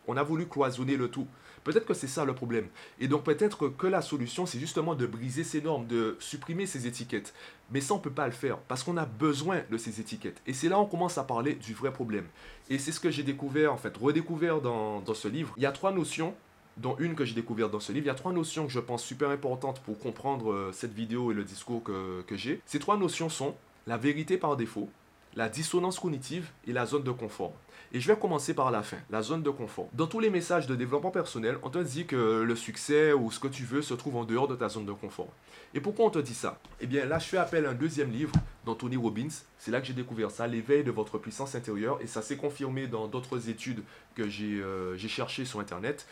On 0.07 0.17
a 0.17 0.23
voulu 0.23 0.47
cloisonner 0.47 0.97
le 0.97 1.09
tout. 1.09 1.27
Peut-être 1.63 1.85
que 1.85 1.93
c'est 1.93 2.07
ça 2.07 2.25
le 2.25 2.33
problème. 2.33 2.67
Et 2.99 3.07
donc 3.07 3.23
peut-être 3.23 3.69
que 3.69 3.87
la 3.87 4.01
solution, 4.01 4.45
c'est 4.45 4.59
justement 4.59 4.95
de 4.95 5.05
briser 5.05 5.43
ces 5.43 5.61
normes, 5.61 5.85
de 5.85 6.17
supprimer 6.19 6.65
ces 6.65 6.87
étiquettes. 6.87 7.33
Mais 7.71 7.81
ça, 7.81 7.93
on 7.93 7.97
ne 7.97 8.03
peut 8.03 8.11
pas 8.11 8.25
le 8.25 8.33
faire 8.33 8.57
parce 8.57 8.83
qu'on 8.83 8.97
a 8.97 9.05
besoin 9.05 9.61
de 9.69 9.77
ces 9.77 10.01
étiquettes. 10.01 10.41
Et 10.47 10.53
c'est 10.53 10.67
là 10.67 10.79
on 10.79 10.85
commence 10.85 11.17
à 11.19 11.23
parler 11.23 11.53
du 11.53 11.73
vrai 11.75 11.93
problème. 11.93 12.25
Et 12.69 12.79
c'est 12.79 12.91
ce 12.91 12.99
que 12.99 13.11
j'ai 13.11 13.23
découvert, 13.23 13.71
en 13.71 13.77
fait, 13.77 13.95
redécouvert 13.95 14.59
dans 14.59 15.13
ce 15.13 15.27
livre. 15.27 15.53
Il 15.55 15.63
y 15.63 15.67
a 15.67 15.71
trois 15.71 15.93
notions 15.93 16.33
dont 16.77 16.95
une 16.99 17.15
que 17.15 17.25
j'ai 17.25 17.35
découverte 17.35 17.71
dans 17.71 17.79
ce 17.79 17.91
livre. 17.91 18.05
Il 18.05 18.07
y 18.07 18.11
a 18.11 18.15
trois 18.15 18.33
notions 18.33 18.65
que 18.65 18.71
je 18.71 18.79
pense 18.79 19.03
super 19.03 19.29
importantes 19.29 19.79
pour 19.81 19.99
comprendre 19.99 20.51
euh, 20.51 20.71
cette 20.71 20.93
vidéo 20.93 21.31
et 21.31 21.33
le 21.33 21.43
discours 21.43 21.83
que, 21.83 22.21
que 22.23 22.35
j'ai. 22.35 22.61
Ces 22.65 22.79
trois 22.79 22.97
notions 22.97 23.29
sont 23.29 23.55
la 23.87 23.97
vérité 23.97 24.37
par 24.37 24.55
défaut, 24.55 24.89
la 25.35 25.49
dissonance 25.49 25.99
cognitive 25.99 26.49
et 26.67 26.73
la 26.73 26.85
zone 26.85 27.03
de 27.03 27.11
confort. 27.11 27.53
Et 27.95 27.99
je 27.99 28.07
vais 28.07 28.17
commencer 28.17 28.55
par 28.55 28.71
la 28.71 28.81
fin, 28.81 28.97
la 29.11 29.21
zone 29.21 29.43
de 29.43 29.51
confort. 29.51 29.87
Dans 29.93 30.07
tous 30.07 30.19
les 30.19 30.31
messages 30.31 30.65
de 30.65 30.75
développement 30.75 31.11
personnel, 31.11 31.59
on 31.61 31.69
te 31.69 31.77
dit 31.77 32.07
que 32.07 32.41
le 32.41 32.55
succès 32.55 33.13
ou 33.13 33.29
ce 33.29 33.39
que 33.39 33.47
tu 33.47 33.65
veux 33.65 33.83
se 33.83 33.93
trouve 33.93 34.15
en 34.15 34.23
dehors 34.23 34.47
de 34.47 34.55
ta 34.55 34.67
zone 34.67 34.85
de 34.85 34.93
confort. 34.93 35.29
Et 35.75 35.79
pourquoi 35.79 36.05
on 36.05 36.09
te 36.09 36.17
dit 36.17 36.33
ça? 36.33 36.57
Eh 36.81 36.87
bien 36.87 37.05
là, 37.05 37.19
je 37.19 37.25
fais 37.25 37.37
appel 37.37 37.67
à 37.67 37.69
un 37.69 37.75
deuxième 37.75 38.11
livre 38.11 38.33
d'Anthony 38.65 38.97
Robbins. 38.97 39.27
C'est 39.59 39.69
là 39.69 39.79
que 39.79 39.85
j'ai 39.85 39.93
découvert 39.93 40.31
ça, 40.31 40.47
l'éveil 40.47 40.83
de 40.83 40.89
votre 40.89 41.19
puissance 41.19 41.53
intérieure. 41.53 41.99
Et 42.01 42.07
ça 42.07 42.23
s'est 42.23 42.37
confirmé 42.37 42.87
dans 42.87 43.07
d'autres 43.07 43.47
études 43.47 43.83
que 44.15 44.27
j'ai 44.27 44.59
euh, 44.59 44.97
cherchées 44.97 45.45
sur 45.45 45.59
Internet. 45.59 46.07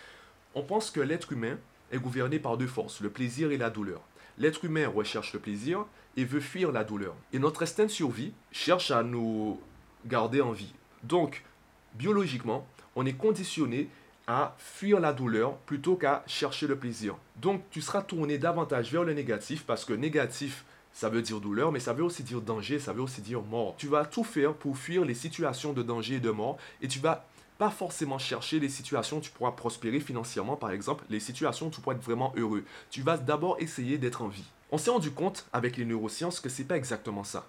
On 0.53 0.63
pense 0.63 0.91
que 0.91 0.99
l'être 0.99 1.31
humain 1.31 1.57
est 1.91 1.97
gouverné 1.97 2.39
par 2.39 2.57
deux 2.57 2.67
forces, 2.67 3.01
le 3.01 3.09
plaisir 3.09 3.51
et 3.51 3.57
la 3.57 3.69
douleur. 3.69 4.01
L'être 4.37 4.65
humain 4.65 4.87
recherche 4.87 5.33
le 5.33 5.39
plaisir 5.39 5.85
et 6.17 6.25
veut 6.25 6.39
fuir 6.39 6.71
la 6.71 6.83
douleur. 6.83 7.15
Et 7.31 7.39
notre 7.39 7.63
instinct 7.63 7.85
de 7.85 7.89
survie 7.89 8.33
cherche 8.51 8.91
à 8.91 9.03
nous 9.03 9.59
garder 10.05 10.41
en 10.41 10.51
vie. 10.51 10.73
Donc, 11.03 11.43
biologiquement, 11.93 12.67
on 12.95 13.05
est 13.05 13.13
conditionné 13.13 13.89
à 14.27 14.55
fuir 14.57 14.99
la 14.99 15.13
douleur 15.13 15.57
plutôt 15.57 15.95
qu'à 15.95 16.23
chercher 16.27 16.67
le 16.67 16.75
plaisir. 16.75 17.15
Donc, 17.37 17.63
tu 17.71 17.81
seras 17.81 18.01
tourné 18.01 18.37
davantage 18.37 18.91
vers 18.91 19.03
le 19.03 19.13
négatif 19.13 19.63
parce 19.65 19.85
que 19.85 19.93
négatif, 19.93 20.65
ça 20.93 21.09
veut 21.09 21.21
dire 21.21 21.39
douleur, 21.39 21.71
mais 21.71 21.79
ça 21.79 21.93
veut 21.93 22.03
aussi 22.03 22.23
dire 22.23 22.41
danger, 22.41 22.79
ça 22.79 22.93
veut 22.93 23.01
aussi 23.01 23.21
dire 23.21 23.41
mort. 23.41 23.75
Tu 23.77 23.87
vas 23.87 24.05
tout 24.05 24.23
faire 24.23 24.53
pour 24.53 24.77
fuir 24.77 25.05
les 25.05 25.13
situations 25.13 25.73
de 25.73 25.81
danger 25.81 26.15
et 26.15 26.19
de 26.19 26.29
mort 26.29 26.57
et 26.81 26.87
tu 26.87 26.99
vas 26.99 27.25
forcément 27.69 28.17
chercher 28.17 28.59
les 28.59 28.69
situations 28.69 29.17
où 29.17 29.21
tu 29.21 29.31
pourras 29.31 29.51
prospérer 29.51 29.99
financièrement, 29.99 30.55
par 30.55 30.71
exemple, 30.71 31.05
les 31.09 31.19
situations 31.19 31.67
où 31.67 31.69
tu 31.69 31.81
pourras 31.81 31.95
être 31.95 32.03
vraiment 32.03 32.33
heureux. 32.35 32.63
Tu 32.89 33.01
vas 33.01 33.17
d'abord 33.17 33.57
essayer 33.59 33.97
d'être 33.97 34.21
en 34.21 34.27
vie. 34.27 34.49
On 34.71 34.77
s'est 34.77 34.89
rendu 34.89 35.11
compte 35.11 35.45
avec 35.53 35.77
les 35.77 35.85
neurosciences 35.85 36.39
que 36.39 36.49
c'est 36.49 36.63
pas 36.63 36.77
exactement 36.77 37.23
ça. 37.23 37.45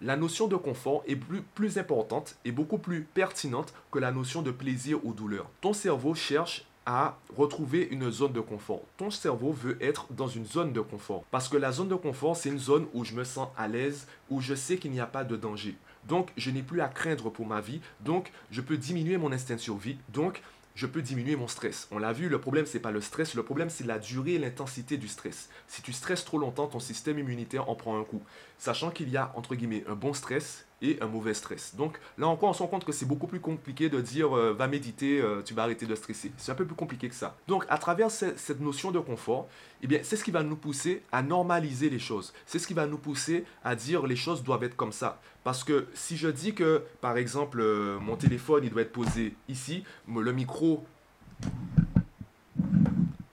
La 0.00 0.16
notion 0.16 0.46
de 0.46 0.54
confort 0.54 1.02
est 1.08 1.16
plus, 1.16 1.42
plus 1.42 1.78
importante 1.78 2.36
et 2.44 2.52
beaucoup 2.52 2.78
plus 2.78 3.02
pertinente 3.02 3.74
que 3.90 3.98
la 3.98 4.12
notion 4.12 4.42
de 4.42 4.52
plaisir 4.52 5.04
ou 5.04 5.12
douleur. 5.12 5.50
Ton 5.60 5.72
cerveau 5.72 6.14
cherche 6.14 6.66
à 6.86 7.18
retrouver 7.36 7.86
une 7.90 8.10
zone 8.10 8.32
de 8.32 8.40
confort. 8.40 8.82
Ton 8.96 9.10
cerveau 9.10 9.52
veut 9.52 9.76
être 9.82 10.06
dans 10.10 10.28
une 10.28 10.46
zone 10.46 10.72
de 10.72 10.80
confort. 10.80 11.24
Parce 11.30 11.48
que 11.48 11.58
la 11.58 11.70
zone 11.70 11.88
de 11.88 11.94
confort, 11.94 12.34
c'est 12.34 12.48
une 12.48 12.58
zone 12.58 12.86
où 12.94 13.04
je 13.04 13.14
me 13.14 13.24
sens 13.24 13.48
à 13.58 13.68
l'aise, 13.68 14.06
où 14.30 14.40
je 14.40 14.54
sais 14.54 14.78
qu'il 14.78 14.92
n'y 14.92 15.00
a 15.00 15.06
pas 15.06 15.24
de 15.24 15.36
danger. 15.36 15.76
Donc, 16.08 16.30
je 16.36 16.50
n'ai 16.50 16.62
plus 16.62 16.80
à 16.80 16.88
craindre 16.88 17.30
pour 17.30 17.46
ma 17.46 17.60
vie. 17.60 17.80
Donc, 18.00 18.32
je 18.50 18.60
peux 18.60 18.76
diminuer 18.76 19.18
mon 19.18 19.30
instinct 19.30 19.56
de 19.56 19.60
survie. 19.60 19.98
Donc, 20.08 20.42
je 20.74 20.86
peux 20.86 21.02
diminuer 21.02 21.34
mon 21.34 21.48
stress. 21.48 21.88
On 21.90 21.98
l'a 21.98 22.12
vu, 22.12 22.28
le 22.28 22.40
problème, 22.40 22.64
c'est 22.64 22.78
pas 22.78 22.92
le 22.92 23.00
stress. 23.00 23.34
Le 23.34 23.42
problème, 23.42 23.68
c'est 23.68 23.84
la 23.84 23.98
durée 23.98 24.34
et 24.34 24.38
l'intensité 24.38 24.96
du 24.96 25.08
stress. 25.08 25.48
Si 25.66 25.82
tu 25.82 25.92
stresses 25.92 26.24
trop 26.24 26.38
longtemps, 26.38 26.68
ton 26.68 26.78
système 26.78 27.18
immunitaire 27.18 27.68
en 27.68 27.74
prend 27.74 27.98
un 27.98 28.04
coup. 28.04 28.22
Sachant 28.58 28.90
qu'il 28.90 29.08
y 29.08 29.16
a, 29.16 29.32
entre 29.34 29.56
guillemets, 29.56 29.84
un 29.88 29.96
bon 29.96 30.14
stress 30.14 30.67
et 30.82 30.98
un 31.00 31.06
mauvais 31.06 31.34
stress. 31.34 31.74
Donc 31.74 31.98
là 32.16 32.28
encore, 32.28 32.50
on 32.50 32.52
se 32.52 32.62
rend 32.62 32.68
compte 32.68 32.84
que 32.84 32.92
c'est 32.92 33.06
beaucoup 33.06 33.26
plus 33.26 33.40
compliqué 33.40 33.88
de 33.88 34.00
dire 34.00 34.36
euh, 34.36 34.52
va 34.52 34.68
méditer, 34.68 35.20
euh, 35.20 35.42
tu 35.42 35.54
vas 35.54 35.64
arrêter 35.64 35.86
de 35.86 35.94
stresser. 35.94 36.32
C'est 36.36 36.52
un 36.52 36.54
peu 36.54 36.64
plus 36.64 36.76
compliqué 36.76 37.08
que 37.08 37.14
ça. 37.14 37.36
Donc 37.46 37.64
à 37.68 37.78
travers 37.78 38.10
cette 38.10 38.60
notion 38.60 38.90
de 38.90 38.98
confort, 38.98 39.48
eh 39.82 39.86
bien, 39.86 40.00
c'est 40.02 40.16
ce 40.16 40.24
qui 40.24 40.30
va 40.30 40.42
nous 40.42 40.56
pousser 40.56 41.02
à 41.12 41.22
normaliser 41.22 41.90
les 41.90 41.98
choses. 41.98 42.32
C'est 42.46 42.58
ce 42.58 42.66
qui 42.66 42.74
va 42.74 42.86
nous 42.86 42.98
pousser 42.98 43.44
à 43.64 43.74
dire 43.74 44.06
les 44.06 44.16
choses 44.16 44.42
doivent 44.42 44.64
être 44.64 44.76
comme 44.76 44.92
ça. 44.92 45.20
Parce 45.44 45.64
que 45.64 45.86
si 45.94 46.16
je 46.16 46.28
dis 46.28 46.54
que, 46.54 46.82
par 47.00 47.16
exemple, 47.16 47.60
euh, 47.60 47.98
mon 48.00 48.16
téléphone, 48.16 48.64
il 48.64 48.70
doit 48.70 48.82
être 48.82 48.92
posé 48.92 49.34
ici, 49.48 49.84
le 50.08 50.32
micro 50.32 50.84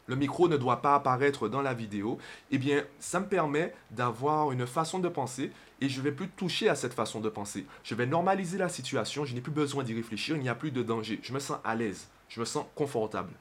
le 0.07 0.15
micro 0.15 0.47
ne 0.47 0.57
doit 0.57 0.81
pas 0.81 0.95
apparaître 0.95 1.47
dans 1.47 1.61
la 1.61 1.73
vidéo, 1.73 2.17
eh 2.51 2.57
bien, 2.57 2.83
ça 2.99 3.19
me 3.19 3.27
permet 3.27 3.73
d'avoir 3.91 4.51
une 4.51 4.67
façon 4.67 4.99
de 4.99 5.09
penser 5.09 5.51
et 5.81 5.89
je 5.89 6.01
vais 6.01 6.11
plus 6.11 6.29
toucher 6.29 6.69
à 6.69 6.75
cette 6.75 6.93
façon 6.93 7.19
de 7.19 7.29
penser. 7.29 7.65
Je 7.83 7.95
vais 7.95 8.05
normaliser 8.05 8.57
la 8.57 8.69
situation, 8.69 9.25
je 9.25 9.33
n'ai 9.33 9.41
plus 9.41 9.51
besoin 9.51 9.83
d'y 9.83 9.93
réfléchir, 9.93 10.35
il 10.35 10.41
n'y 10.41 10.49
a 10.49 10.55
plus 10.55 10.71
de 10.71 10.83
danger. 10.83 11.19
Je 11.21 11.33
me 11.33 11.39
sens 11.39 11.57
à 11.63 11.75
l'aise, 11.75 12.07
je 12.29 12.39
me 12.39 12.45
sens 12.45 12.65
confortable. 12.75 13.33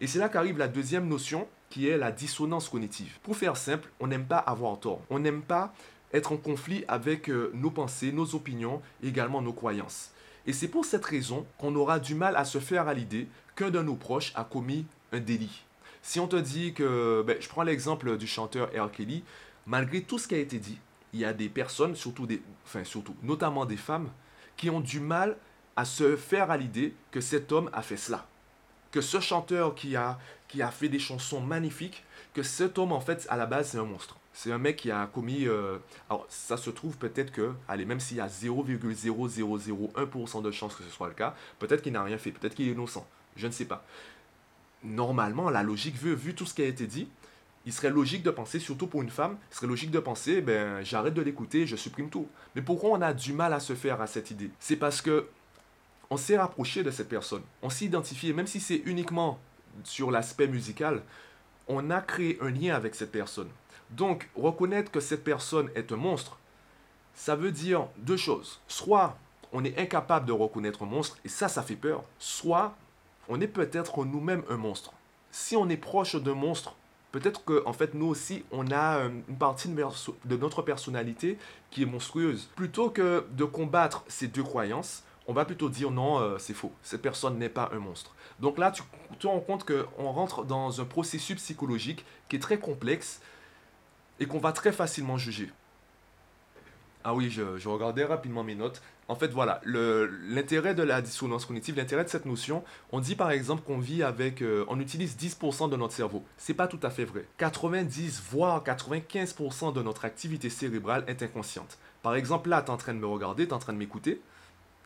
Et 0.00 0.06
c'est 0.06 0.18
là 0.18 0.28
qu'arrive 0.28 0.58
la 0.58 0.68
deuxième 0.68 1.08
notion 1.08 1.48
qui 1.70 1.88
est 1.88 1.96
la 1.96 2.12
dissonance 2.12 2.68
cognitive. 2.68 3.18
Pour 3.22 3.36
faire 3.36 3.56
simple, 3.56 3.90
on 4.00 4.06
n'aime 4.06 4.26
pas 4.26 4.38
avoir 4.38 4.78
tort. 4.78 5.00
On 5.10 5.18
n'aime 5.18 5.42
pas 5.42 5.72
être 6.12 6.32
en 6.32 6.36
conflit 6.36 6.84
avec 6.88 7.30
euh, 7.30 7.50
nos 7.54 7.70
pensées, 7.70 8.12
nos 8.12 8.34
opinions 8.34 8.82
également 9.02 9.40
nos 9.40 9.52
croyances. 9.52 10.10
Et 10.46 10.52
c'est 10.52 10.68
pour 10.68 10.84
cette 10.84 11.04
raison 11.04 11.46
qu'on 11.58 11.74
aura 11.74 11.98
du 11.98 12.14
mal 12.14 12.36
à 12.36 12.44
se 12.44 12.58
faire 12.58 12.88
à 12.88 12.94
l'idée 12.94 13.28
qu'un 13.56 13.70
de 13.70 13.80
nos 13.80 13.94
proches 13.94 14.32
a 14.34 14.44
commis 14.44 14.86
un 15.12 15.20
délit. 15.20 15.64
Si 16.02 16.18
on 16.18 16.26
te 16.26 16.34
dit 16.36 16.74
que, 16.74 17.22
ben, 17.24 17.36
je 17.40 17.48
prends 17.48 17.62
l'exemple 17.62 18.18
du 18.18 18.26
chanteur 18.26 18.70
R. 18.76 18.90
Kelly, 18.90 19.22
malgré 19.66 20.02
tout 20.02 20.18
ce 20.18 20.26
qui 20.26 20.34
a 20.34 20.38
été 20.38 20.58
dit, 20.58 20.80
il 21.12 21.20
y 21.20 21.24
a 21.24 21.32
des 21.32 21.48
personnes, 21.48 21.94
surtout 21.94 22.26
des, 22.26 22.42
enfin 22.64 22.82
surtout, 22.82 23.14
notamment 23.22 23.66
des 23.66 23.76
femmes, 23.76 24.10
qui 24.56 24.68
ont 24.68 24.80
du 24.80 24.98
mal 24.98 25.36
à 25.76 25.84
se 25.84 26.16
faire 26.16 26.50
à 26.50 26.56
l'idée 26.56 26.96
que 27.12 27.20
cet 27.20 27.52
homme 27.52 27.70
a 27.72 27.82
fait 27.82 27.96
cela. 27.96 28.26
Que 28.90 29.00
ce 29.00 29.20
chanteur 29.20 29.76
qui 29.76 29.94
a, 29.94 30.18
qui 30.48 30.60
a 30.60 30.72
fait 30.72 30.88
des 30.88 30.98
chansons 30.98 31.40
magnifiques, 31.40 32.02
que 32.34 32.42
cet 32.42 32.78
homme, 32.78 32.90
en 32.92 33.00
fait, 33.00 33.24
à 33.30 33.36
la 33.36 33.46
base, 33.46 33.70
c'est 33.70 33.78
un 33.78 33.84
monstre. 33.84 34.16
C'est 34.32 34.50
un 34.50 34.58
mec 34.58 34.74
qui 34.76 34.90
a 34.90 35.06
commis... 35.06 35.46
Euh, 35.46 35.78
alors, 36.10 36.26
ça 36.28 36.56
se 36.56 36.70
trouve 36.70 36.98
peut-être 36.98 37.30
que, 37.30 37.52
allez, 37.68 37.84
même 37.84 38.00
s'il 38.00 38.16
y 38.16 38.20
a 38.20 38.26
0,0001% 38.26 40.42
de 40.42 40.50
chance 40.50 40.74
que 40.74 40.82
ce 40.82 40.90
soit 40.90 41.06
le 41.08 41.14
cas, 41.14 41.36
peut-être 41.58 41.82
qu'il 41.82 41.92
n'a 41.92 42.02
rien 42.02 42.18
fait, 42.18 42.32
peut-être 42.32 42.54
qu'il 42.54 42.66
est 42.68 42.72
innocent. 42.72 43.06
Je 43.36 43.46
ne 43.46 43.52
sais 43.52 43.66
pas 43.66 43.84
normalement, 44.84 45.50
la 45.50 45.62
logique 45.62 45.96
veut, 45.96 46.14
vu 46.14 46.34
tout 46.34 46.46
ce 46.46 46.54
qui 46.54 46.62
a 46.62 46.66
été 46.66 46.86
dit, 46.86 47.08
il 47.64 47.72
serait 47.72 47.90
logique 47.90 48.22
de 48.22 48.30
penser, 48.30 48.58
surtout 48.58 48.86
pour 48.86 49.02
une 49.02 49.10
femme, 49.10 49.36
il 49.50 49.54
serait 49.54 49.66
logique 49.66 49.90
de 49.90 50.00
penser, 50.00 50.40
ben, 50.40 50.82
j'arrête 50.82 51.14
de 51.14 51.22
l'écouter, 51.22 51.66
je 51.66 51.76
supprime 51.76 52.10
tout. 52.10 52.26
Mais 52.56 52.62
pourquoi 52.62 52.90
on 52.90 53.02
a 53.02 53.12
du 53.12 53.32
mal 53.32 53.52
à 53.52 53.60
se 53.60 53.74
faire 53.74 54.00
à 54.00 54.06
cette 54.06 54.30
idée? 54.30 54.50
C'est 54.58 54.76
parce 54.76 55.00
que 55.00 55.28
on 56.10 56.16
s'est 56.16 56.36
rapproché 56.36 56.82
de 56.82 56.90
cette 56.90 57.08
personne, 57.08 57.42
on 57.62 57.70
s'est 57.70 57.86
identifié, 57.86 58.32
même 58.32 58.46
si 58.46 58.60
c'est 58.60 58.82
uniquement 58.84 59.38
sur 59.84 60.10
l'aspect 60.10 60.46
musical, 60.46 61.02
on 61.68 61.90
a 61.90 62.00
créé 62.00 62.38
un 62.42 62.50
lien 62.50 62.74
avec 62.74 62.94
cette 62.94 63.12
personne. 63.12 63.48
Donc, 63.90 64.28
reconnaître 64.34 64.90
que 64.90 65.00
cette 65.00 65.24
personne 65.24 65.70
est 65.74 65.92
un 65.92 65.96
monstre, 65.96 66.38
ça 67.14 67.36
veut 67.36 67.52
dire 67.52 67.86
deux 67.96 68.16
choses. 68.16 68.60
Soit 68.68 69.16
on 69.52 69.64
est 69.64 69.78
incapable 69.78 70.26
de 70.26 70.32
reconnaître 70.32 70.82
un 70.82 70.86
monstre, 70.86 71.18
et 71.24 71.28
ça, 71.28 71.48
ça 71.48 71.62
fait 71.62 71.76
peur. 71.76 72.04
Soit 72.18 72.74
on 73.28 73.40
est 73.40 73.48
peut-être 73.48 74.04
nous-mêmes 74.04 74.44
un 74.48 74.56
monstre. 74.56 74.92
Si 75.30 75.56
on 75.56 75.68
est 75.68 75.76
proche 75.76 76.16
d'un 76.16 76.34
monstre, 76.34 76.74
peut-être 77.12 77.44
qu'en 77.44 77.66
en 77.66 77.72
fait, 77.72 77.94
nous 77.94 78.06
aussi, 78.06 78.44
on 78.50 78.70
a 78.70 78.98
euh, 78.98 79.08
une 79.28 79.36
partie 79.36 79.68
de 79.68 80.36
notre 80.36 80.62
personnalité 80.62 81.38
qui 81.70 81.82
est 81.82 81.86
monstrueuse. 81.86 82.50
Plutôt 82.56 82.90
que 82.90 83.26
de 83.30 83.44
combattre 83.44 84.04
ces 84.08 84.28
deux 84.28 84.42
croyances, 84.42 85.04
on 85.28 85.32
va 85.32 85.44
plutôt 85.44 85.68
dire 85.68 85.90
non, 85.90 86.18
euh, 86.18 86.38
c'est 86.38 86.54
faux. 86.54 86.72
Cette 86.82 87.02
personne 87.02 87.38
n'est 87.38 87.48
pas 87.48 87.70
un 87.72 87.78
monstre. 87.78 88.14
Donc 88.40 88.58
là, 88.58 88.72
tu 88.72 88.82
te 89.18 89.26
rends 89.26 89.40
compte 89.40 89.64
qu'on 89.64 90.10
rentre 90.10 90.44
dans 90.44 90.80
un 90.80 90.84
processus 90.84 91.36
psychologique 91.36 92.04
qui 92.28 92.36
est 92.36 92.40
très 92.40 92.58
complexe 92.58 93.20
et 94.18 94.26
qu'on 94.26 94.38
va 94.38 94.52
très 94.52 94.72
facilement 94.72 95.16
juger. 95.16 95.50
Ah 97.04 97.14
oui, 97.14 97.30
je, 97.30 97.68
regardais 97.68 98.04
rapidement 98.04 98.44
mes 98.44 98.54
notes. 98.54 98.80
En 99.08 99.16
fait, 99.16 99.28
voilà, 99.28 99.60
l'intérêt 99.64 100.74
de 100.74 100.82
la 100.82 101.02
dissonance 101.02 101.44
cognitive, 101.44 101.76
l'intérêt 101.76 102.04
de 102.04 102.08
cette 102.08 102.24
notion, 102.24 102.62
on 102.92 103.00
dit 103.00 103.16
par 103.16 103.30
exemple 103.30 103.62
qu'on 103.62 103.78
vit 103.78 104.02
avec, 104.02 104.40
euh, 104.40 104.64
on 104.68 104.78
utilise 104.78 105.16
10% 105.16 105.68
de 105.68 105.76
notre 105.76 105.92
cerveau. 105.92 106.22
C'est 106.36 106.54
pas 106.54 106.68
tout 106.68 106.78
à 106.82 106.90
fait 106.90 107.04
vrai. 107.04 107.26
90 107.38 108.22
voire 108.30 108.62
95% 108.62 109.72
de 109.72 109.82
notre 109.82 110.04
activité 110.04 110.48
cérébrale 110.48 111.04
est 111.08 111.22
inconsciente. 111.22 111.78
Par 112.02 112.14
exemple, 112.14 112.48
là, 112.48 112.62
tu 112.62 112.68
es 112.68 112.70
en 112.70 112.76
train 112.76 112.94
de 112.94 113.00
me 113.00 113.06
regarder, 113.06 113.44
tu 113.44 113.50
es 113.50 113.54
en 113.54 113.58
train 113.58 113.72
de 113.72 113.78
m'écouter. 113.78 114.20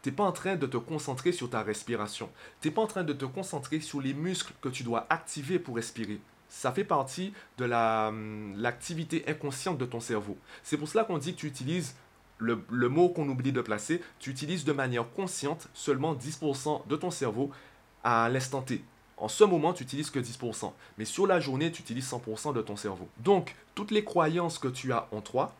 Tu 0.02 0.08
n'es 0.08 0.14
pas 0.14 0.24
en 0.24 0.32
train 0.32 0.56
de 0.56 0.66
te 0.66 0.76
concentrer 0.78 1.32
sur 1.32 1.50
ta 1.50 1.62
respiration. 1.62 2.30
Tu 2.60 2.68
n'es 2.68 2.74
pas 2.74 2.82
en 2.82 2.86
train 2.86 3.04
de 3.04 3.12
te 3.12 3.26
concentrer 3.26 3.80
sur 3.80 4.00
les 4.00 4.14
muscles 4.14 4.54
que 4.60 4.68
tu 4.68 4.82
dois 4.82 5.06
activer 5.10 5.58
pour 5.58 5.76
respirer 5.76 6.20
ça 6.48 6.72
fait 6.72 6.84
partie 6.84 7.32
de 7.58 7.64
hum, 7.64 8.54
l'activité 8.56 9.24
inconsciente 9.28 9.78
de 9.78 9.84
ton 9.84 10.00
cerveau. 10.00 10.36
C'est 10.62 10.76
pour 10.76 10.88
cela 10.88 11.04
qu'on 11.04 11.18
dit 11.18 11.34
que 11.34 11.40
tu 11.40 11.46
utilises 11.46 11.94
le, 12.38 12.88
mot 12.88 13.08
qu'on 13.08 13.28
oublie 13.28 13.52
de 13.52 13.60
placer, 13.60 14.02
tu 14.18 14.30
utilises 14.30 14.64
de 14.64 14.72
manière 14.72 15.10
consciente 15.12 15.68
seulement 15.74 16.14
10% 16.14 16.86
de 16.86 16.96
ton 16.96 17.10
cerveau 17.10 17.50
à 18.04 18.28
l'instant 18.28 18.62
T. 18.62 18.84
En 19.16 19.28
ce 19.28 19.44
moment, 19.44 19.72
tu 19.72 19.82
utilises 19.82 20.10
que 20.10 20.18
10%. 20.18 20.72
Mais 20.98 21.06
sur 21.06 21.26
la 21.26 21.40
journée, 21.40 21.72
tu 21.72 21.80
utilises 21.80 22.10
100% 22.10 22.52
de 22.52 22.60
ton 22.60 22.76
cerveau. 22.76 23.08
Donc, 23.18 23.54
toutes 23.74 23.90
les 23.90 24.04
croyances 24.04 24.58
que 24.58 24.68
tu 24.68 24.92
as 24.92 25.08
en 25.10 25.22
toi, 25.22 25.54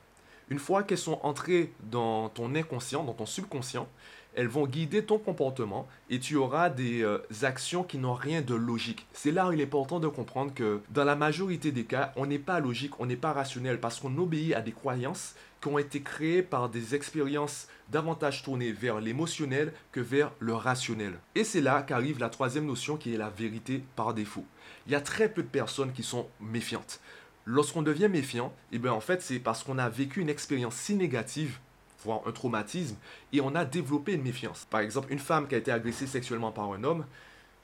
une 0.51 0.59
fois 0.59 0.83
qu'elles 0.83 0.99
sont 0.99 1.19
entrées 1.23 1.73
dans 1.91 2.29
ton 2.29 2.55
inconscient, 2.55 3.03
dans 3.03 3.15
ton 3.15 3.27
subconscient, 3.27 3.89
elles 4.37 4.49
vont 4.49 4.67
guider 4.67 5.03
ton 5.03 5.19
comportement 5.19 5.89
et 6.11 6.21
tu 6.21 6.37
auras 6.37 6.69
des 6.69 7.03
euh, 7.03 7.19
actions 7.43 7.83
qui 7.83 7.99
n'ont 7.99 8.15
rien 8.15 8.43
de 8.43 8.55
logique. 8.55 9.07
C'est 9.13 9.33
là 9.33 9.49
où 9.49 9.53
il 9.53 9.61
est 9.61 9.65
important 9.65 9.99
de 9.99 10.09
comprendre 10.09 10.53
que 10.55 10.81
dans 10.91 11.05
la 11.05 11.17
majorité 11.17 11.73
des 11.73 11.85
cas, 11.85 12.13
on 12.17 12.27
n'est 12.27 12.39
pas 12.39 12.61
logique, 12.61 13.01
on 13.01 13.07
n'est 13.07 13.17
pas 13.17 13.33
rationnel 13.33 13.81
parce 13.81 13.99
qu'on 13.99 14.17
obéit 14.19 14.55
à 14.55 14.61
des 14.61 14.73
croyances 14.73 15.35
qui 15.61 15.69
ont 15.69 15.79
été 15.79 16.03
créées 16.03 16.43
par 16.43 16.69
des 16.69 16.95
expériences 16.95 17.69
davantage 17.91 18.43
tournées 18.43 18.73
vers 18.73 19.01
l'émotionnel 19.01 19.73
que 19.91 20.01
vers 20.01 20.33
le 20.39 20.55
rationnel. 20.55 21.15
Et 21.35 21.45
c'est 21.45 21.63
là 21.63 21.83
qu'arrive 21.83 22.19
la 22.19 22.29
troisième 22.29 22.67
notion 22.67 22.99
qui 22.99 23.15
est 23.15 23.19
la 23.19 23.31
vérité 23.31 23.83
par 23.97 24.13
défaut. 24.13 24.45
Il 24.87 24.93
y 24.93 24.97
a 24.97 25.01
très 25.01 25.31
peu 25.31 25.43
de 25.43 25.49
personnes 25.49 25.93
qui 25.93 26.03
sont 26.03 26.29
méfiantes. 26.41 27.01
Lorsqu'on 27.47 27.83
devient 27.83 28.09
méfiant, 28.09 28.53
eh 28.73 28.79
bien 28.79 28.93
en 28.93 29.01
fait 29.01 29.23
c'est 29.23 29.39
parce 29.39 29.65
qu'on 29.65 29.79
a 29.79 29.89
vécu 29.89 30.21
une 30.21 30.29
expérience 30.29 30.75
si 30.75 30.95
négative 30.95 31.59
voire 32.05 32.21
un 32.27 32.33
traumatisme, 32.33 32.97
et 33.33 33.41
on 33.41 33.55
a 33.55 33.65
développé 33.65 34.15
une 34.15 34.23
méfiance. 34.23 34.67
Par 34.71 34.81
exemple, 34.81 35.13
une 35.13 35.19
femme 35.19 35.49
qui 35.49 35.55
a 35.55 35.59
été 35.59 35.71
agressée 35.71 36.07
sexuellement 36.07 36.53
par 36.53 36.73
un 36.73 36.85
homme, 36.85 37.05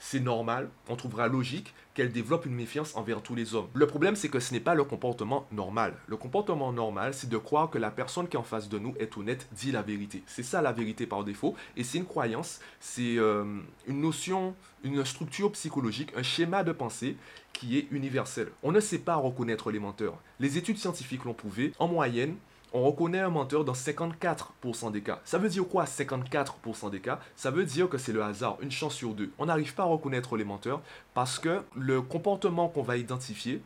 c'est 0.05 0.19
normal, 0.19 0.69
on 0.89 0.97
trouvera 0.97 1.29
logique 1.29 1.73
qu'elle 1.95 2.11
développe 2.11 2.45
une 2.45 2.55
méfiance 2.55 2.97
envers 2.97 3.23
tous 3.23 3.37
les 3.37 3.55
hommes. 3.55 3.69
Le 3.73 3.87
problème, 3.87 4.17
c'est 4.17 4.29
que 4.29 4.41
ce 4.41 4.53
n'est 4.53 4.59
pas 4.59 4.75
le 4.75 4.83
comportement 4.83 5.47
normal. 5.53 5.95
Le 6.09 6.17
comportement 6.17 6.73
normal, 6.73 7.15
c'est 7.15 7.29
de 7.29 7.37
croire 7.37 7.71
que 7.71 7.79
la 7.79 7.93
personne 7.93 8.27
qui 8.27 8.37
est 8.37 8.41
en 8.41 8.43
face 8.43 8.69
de 8.69 8.81
nous 8.81 8.95
est 8.99 9.17
honnête, 9.17 9.47
dit 9.53 9.71
la 9.71 9.83
vérité. 9.83 10.25
C'est 10.27 10.43
ça 10.43 10.61
la 10.61 10.73
vérité 10.73 11.07
par 11.07 11.23
défaut, 11.23 11.55
et 11.77 11.85
c'est 11.85 11.99
une 11.99 12.05
croyance, 12.05 12.59
c'est 12.81 13.17
euh, 13.17 13.45
une 13.87 14.01
notion, 14.01 14.57
une 14.83 15.05
structure 15.05 15.53
psychologique, 15.53 16.13
un 16.17 16.25
schéma 16.25 16.65
de 16.65 16.73
pensée 16.73 17.17
qui 17.53 17.79
est 17.79 17.87
universel. 17.93 18.49
On 18.65 18.73
ne 18.73 18.81
sait 18.81 18.99
pas 18.99 19.15
reconnaître 19.15 19.71
les 19.71 19.79
menteurs. 19.79 20.19
Les 20.41 20.59
études 20.59 20.79
scientifiques 20.79 21.25
l'ont 21.25 21.33
prouvé. 21.33 21.73
En 21.79 21.87
moyenne, 21.87 22.35
on 22.73 22.83
reconnaît 22.83 23.21
un 23.21 23.29
menteur 23.29 23.65
dans 23.65 23.73
54% 23.73 24.93
des 24.93 25.03
cas. 25.03 25.21
Ça 25.25 25.39
veut 25.39 25.49
dire 25.49 25.67
quoi 25.69 25.85
54% 25.85 26.91
des 26.91 27.01
cas? 27.01 27.21
Ça 27.37 27.51
veut 27.51 27.65
dire 27.65 27.89
que 27.89 27.99
c'est 27.99 28.13
le 28.13 28.23
hasard, 28.23 28.57
une 28.61 28.71
chance 28.71 28.95
sur 28.95 29.15
deux. 29.15 29.31
On 29.39 29.47
n'arrive 29.47 29.75
pas 29.75 29.83
à 29.83 29.87
reconnaître 29.87 30.37
les 30.37 30.45
menteurs 30.45 30.81
parce 31.15 31.39
que 31.39 31.63
le 31.77 32.01
comportement 32.01 32.69
qu'on 32.69 32.83
va 32.83 32.97
identifier, 32.97 33.63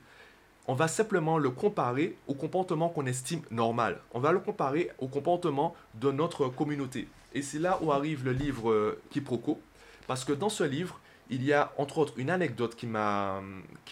on 0.68 0.74
va 0.74 0.88
simplement 0.88 1.38
le 1.38 1.50
comparer 1.50 2.16
au 2.26 2.34
comportement 2.34 2.88
qu'on 2.88 3.06
estime 3.06 3.42
normal. 3.50 4.00
On 4.12 4.20
va 4.20 4.32
le 4.32 4.40
comparer 4.40 4.90
au 4.98 5.06
comportement 5.06 5.76
de 5.94 6.10
notre 6.10 6.48
communauté. 6.48 7.08
Et 7.34 7.42
c'est 7.42 7.60
là 7.60 7.78
où 7.82 7.92
arrive 7.92 8.24
le 8.24 8.32
livre 8.32 8.70
euh, 8.70 9.00
Quiproquo, 9.10 9.60
parce 10.08 10.24
que 10.24 10.32
dans 10.32 10.48
ce 10.48 10.64
livre, 10.64 10.98
il 11.30 11.44
y 11.44 11.52
a 11.52 11.72
entre 11.76 11.98
autres 11.98 12.14
une 12.16 12.30
anecdote 12.30 12.74
qui 12.76 12.86
m'a 12.86 13.42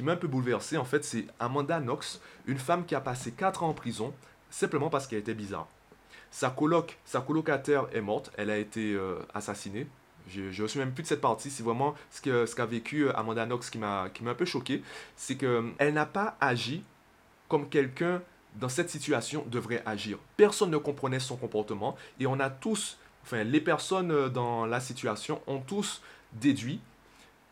un 0.06 0.16
peu 0.16 0.28
bouleversé. 0.28 0.76
En 0.76 0.84
fait, 0.84 1.04
c'est 1.04 1.26
Amanda 1.38 1.80
Knox, 1.80 2.20
une 2.46 2.58
femme 2.58 2.84
qui 2.84 2.94
a 2.94 3.00
passé 3.00 3.32
4 3.32 3.62
ans 3.62 3.68
en 3.68 3.74
prison 3.74 4.12
simplement 4.54 4.88
parce 4.88 5.06
qu'elle 5.06 5.18
était 5.18 5.34
bizarre. 5.34 5.66
Sa 6.30 6.50
coloc, 6.50 6.96
sa 7.04 7.20
colocataire 7.20 7.86
est 7.92 8.00
morte, 8.00 8.30
elle 8.36 8.50
a 8.50 8.58
été 8.58 8.94
euh, 8.94 9.18
assassinée. 9.34 9.86
Je 10.28 10.42
ne 10.42 10.68
souviens 10.68 10.86
même 10.86 10.94
plus 10.94 11.02
de 11.02 11.08
cette 11.08 11.20
partie, 11.20 11.50
c'est 11.50 11.62
vraiment 11.62 11.94
ce 12.10 12.22
qu'a 12.22 12.46
ce 12.46 12.54
qu'a 12.54 12.64
vécu 12.64 13.02
euh, 13.02 13.16
Amanda 13.16 13.44
Knox 13.44 13.68
qui 13.68 13.78
m'a 13.78 14.04
un 14.04 14.34
peu 14.34 14.44
choqué. 14.44 14.82
C'est 15.16 15.36
qu'elle 15.36 15.72
euh, 15.80 15.92
n'a 15.92 16.06
pas 16.06 16.36
agi 16.40 16.82
comme 17.48 17.68
quelqu'un 17.68 18.22
dans 18.54 18.68
cette 18.68 18.90
situation 18.90 19.44
devrait 19.48 19.82
agir. 19.84 20.18
Personne 20.36 20.70
ne 20.70 20.78
comprenait 20.78 21.20
son 21.20 21.36
comportement 21.36 21.96
et 22.20 22.26
on 22.26 22.38
a 22.38 22.48
tous, 22.48 22.98
enfin 23.24 23.42
les 23.42 23.60
personnes 23.60 24.28
dans 24.28 24.66
la 24.66 24.80
situation 24.80 25.42
ont 25.48 25.60
tous 25.60 26.00
déduit 26.32 26.80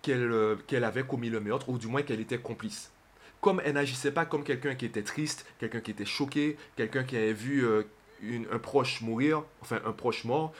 qu'elle 0.03 0.85
avait 0.85 1.05
commis 1.05 1.31
le 1.31 1.41
meurtre 1.41 1.69
ou 1.69 1.79
du 1.79 1.89
moins 1.89 2.03
qu'elle 2.03 2.21
était 2.21 2.39
complice 2.39 2.93
comme 3.43 3.61
elle 3.65 3.75
n'agissait 3.75 4.13
pas 4.13 4.25
comme 4.25 4.45
quelqu'un 4.45 4.77
qui 4.77 4.87
était 4.87 5.03
triste, 5.03 5.45
quelqu'un 5.59 5.81
qui 5.81 5.91
était 5.91 6.07
choqué, 6.07 6.57
quelqu'un 6.77 7.03
qui 7.03 7.17
avait 7.17 7.33
vu 7.33 7.67
euh, 7.67 7.83
un 8.51 8.59
proche 8.59 9.03
mourir, 9.03 9.43
enfin 9.61 9.81
un 9.85 9.93
proche 9.93 10.25
mort, 10.25 10.53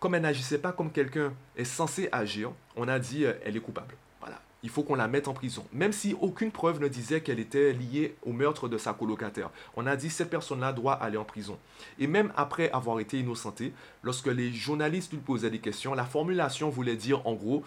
comme 0.00 0.14
elle 0.14 0.22
n'agissait 0.22 0.58
pas 0.58 0.72
comme 0.72 0.90
quelqu'un 0.90 1.34
est 1.56 1.64
censé 1.64 2.08
agir, 2.10 2.50
on 2.76 2.88
a 2.88 2.98
dit 2.98 3.26
euh, 3.26 3.34
elle 3.44 3.58
est 3.58 3.60
coupable. 3.60 3.94
Voilà, 4.20 4.40
il 4.62 4.70
faut 4.70 4.82
qu'on 4.82 4.94
la 4.94 5.06
mette 5.06 5.28
en 5.28 5.34
prison. 5.34 5.66
Même 5.74 5.92
si 5.92 6.16
aucune 6.18 6.50
preuve 6.50 6.80
ne 6.80 6.88
disait 6.88 7.20
qu'elle 7.20 7.40
était 7.40 7.74
liée 7.74 8.16
au 8.22 8.32
meurtre 8.32 8.68
de 8.68 8.78
sa 8.78 8.94
colocataire. 8.94 9.50
On 9.76 9.86
a 9.86 9.94
dit 9.94 10.08
cette 10.08 10.30
personne-là 10.30 10.72
doit 10.72 10.94
aller 10.94 11.18
en 11.18 11.24
prison. 11.24 11.58
Et 11.98 12.06
même 12.06 12.32
après 12.38 12.70
avoir 12.70 13.00
été 13.00 13.18
innocentée, 13.18 13.74
lorsque 14.02 14.28
les 14.28 14.50
journalistes 14.50 15.12
lui 15.12 15.20
posaient 15.20 15.50
des 15.50 15.58
questions, 15.58 15.92
la 15.92 16.06
formulation 16.06 16.70
voulait 16.70 16.96
dire 16.96 17.26
en 17.26 17.34
gros, 17.34 17.62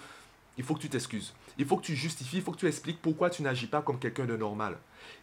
il 0.58 0.64
faut 0.64 0.74
que 0.74 0.82
tu 0.82 0.90
t'excuses. 0.90 1.36
Il 1.58 1.66
faut 1.66 1.78
que 1.78 1.86
tu 1.86 1.96
justifies, 1.96 2.38
il 2.38 2.44
faut 2.44 2.52
que 2.52 2.58
tu 2.58 2.68
expliques 2.68 3.02
pourquoi 3.02 3.30
tu 3.30 3.42
n'agis 3.42 3.68
pas 3.68 3.82
comme 3.82 4.00
quelqu'un 4.00 4.26
de 4.26 4.36
normal. 4.36 4.78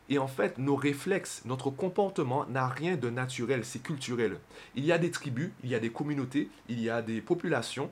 Et 0.08 0.18
en 0.18 0.26
fait, 0.26 0.58
nos 0.58 0.76
réflexes, 0.76 1.42
notre 1.44 1.70
comportement 1.70 2.46
n'a 2.46 2.66
rien 2.66 2.96
de 2.96 3.10
naturel, 3.10 3.64
c'est 3.64 3.82
culturel. 3.82 4.38
Il 4.74 4.84
y 4.84 4.92
a 4.92 4.98
des 4.98 5.10
tribus, 5.10 5.50
il 5.62 5.70
y 5.70 5.74
a 5.74 5.80
des 5.80 5.90
communautés, 5.90 6.48
il 6.68 6.80
y 6.80 6.90
a 6.90 7.02
des 7.02 7.20
populations 7.20 7.90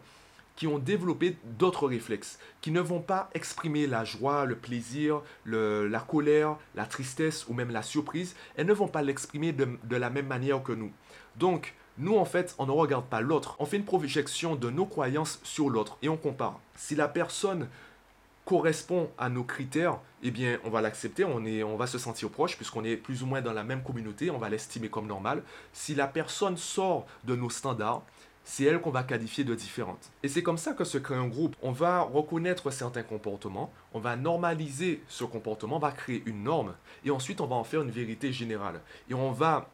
qui 0.57 0.67
ont 0.67 0.81
développé 0.81 1.37
d'autres 1.57 1.87
réflexes, 1.87 2.41
qui 2.61 2.73
ne 2.73 2.81
vont 2.81 3.01
pas 3.01 3.31
exprimer 3.33 3.87
la 3.87 4.05
joie, 4.05 4.45
le 4.45 4.57
plaisir, 4.57 5.23
la 5.47 6.01
colère, 6.01 6.57
la 6.75 6.85
tristesse 6.85 7.47
ou 7.47 7.55
même 7.55 7.71
la 7.71 7.83
surprise. 7.83 8.35
Elles 8.57 8.67
ne 8.67 8.73
vont 8.73 8.89
pas 8.89 9.03
l'exprimer 9.03 9.53
de, 9.53 9.69
de 9.85 9.97
la 9.97 10.11
même 10.11 10.27
manière 10.27 10.65
que 10.65 10.73
nous. 10.73 10.91
Donc, 11.37 11.75
nous, 11.97 12.17
en 12.17 12.25
fait, 12.25 12.57
on 12.59 12.67
ne 12.67 12.73
regarde 12.73 13.07
pas 13.07 13.21
l'autre. 13.21 13.55
On 13.61 13.67
fait 13.67 13.77
une 13.77 13.85
projection 13.85 14.57
de 14.57 14.71
nos 14.71 14.87
croyances 14.87 15.41
sur 15.45 15.71
l'autre 15.71 15.97
et 16.03 16.09
on 16.09 16.17
compare. 16.17 16.61
Si 16.75 16.97
la 16.97 17.07
personne 17.07 17.69
correspond 18.49 19.11
à 19.19 19.29
nos 19.29 19.45
critères, 19.45 19.99
eh 20.23 20.31
bien, 20.31 20.59
on 20.65 20.71
va 20.71 20.81
l'accepter, 20.81 21.23
on, 21.23 21.77
va 21.77 21.87
se 21.87 21.99
sentir 21.99 22.31
proche 22.31 22.57
puisqu'on 22.57 22.83
est 22.83 22.97
plus 22.97 23.23
ou 23.23 23.27
moins 23.27 23.43
dans 23.43 23.53
la 23.53 23.63
même 23.63 23.83
communauté, 23.83 24.31
on 24.31 24.39
va 24.39 24.49
l'estimer 24.49 24.89
comme 24.89 25.07
normal. 25.07 25.43
Si 25.75 25.95
la 25.95 26.07
personne 26.07 26.57
sort 26.57 27.07
de 27.25 27.37
nos 27.37 27.51
standards, 27.51 28.03
c'est 28.45 28.65
elle 28.65 28.81
qu'on 28.81 28.91
va 28.91 29.03
qualifier 29.03 29.45
de 29.45 29.55
différente. 29.55 30.11
Et 30.23 30.29
c'est 30.29 30.43
comme 30.43 30.57
ça 30.57 30.73
que 30.73 30.85
se 30.85 30.97
crée 30.97 31.15
un 31.15 31.29
groupe. 31.29 31.57
On 31.61 31.73
va 31.73 32.01
reconnaître 32.01 32.71
certains 32.71 33.03
comportements, 33.03 33.71
on 33.93 34.01
va 34.01 34.17
normaliser 34.17 35.03
ce 35.09 35.25
comportement, 35.25 35.77
on 35.77 35.81
va 35.81 35.93
créer 35.93 36.23
une 36.25 36.45
norme, 36.45 36.73
et 37.05 37.11
ensuite 37.11 37.43
on 37.43 37.47
va 37.47 37.57
en 37.57 37.65
faire 37.65 37.83
une 37.83 37.91
vérité 37.91 38.33
générale. 38.33 38.81
Et 39.11 39.15
on 39.15 39.31
va 39.31 39.69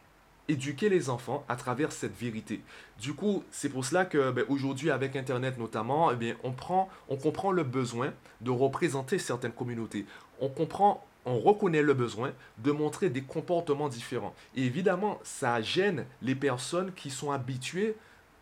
éduquer 0.48 0.88
les 0.88 1.10
enfants 1.10 1.44
à 1.48 1.56
travers 1.56 1.92
cette 1.92 2.16
vérité. 2.16 2.60
Du 3.00 3.14
coup, 3.14 3.44
c'est 3.50 3.68
pour 3.68 3.84
cela 3.84 4.04
que 4.04 4.30
ben, 4.30 4.44
aujourd'hui, 4.48 4.90
avec 4.90 5.16
Internet 5.16 5.58
notamment, 5.58 6.10
eh 6.12 6.34
on 6.42 7.16
comprend 7.16 7.52
le 7.52 7.64
besoin 7.64 8.12
de 8.40 8.50
représenter 8.50 9.18
certaines 9.18 9.52
communautés. 9.52 10.06
On 10.40 10.48
comprend, 10.48 11.06
on 11.24 11.38
reconnaît 11.38 11.82
le 11.82 11.94
besoin 11.94 12.32
de 12.58 12.72
montrer 12.72 13.08
des 13.08 13.22
comportements 13.22 13.88
différents. 13.88 14.34
Et 14.54 14.64
évidemment, 14.64 15.18
ça 15.22 15.60
gêne 15.62 16.04
les 16.22 16.34
personnes 16.34 16.92
qui 16.92 17.10
sont 17.10 17.30
habituées 17.30 17.96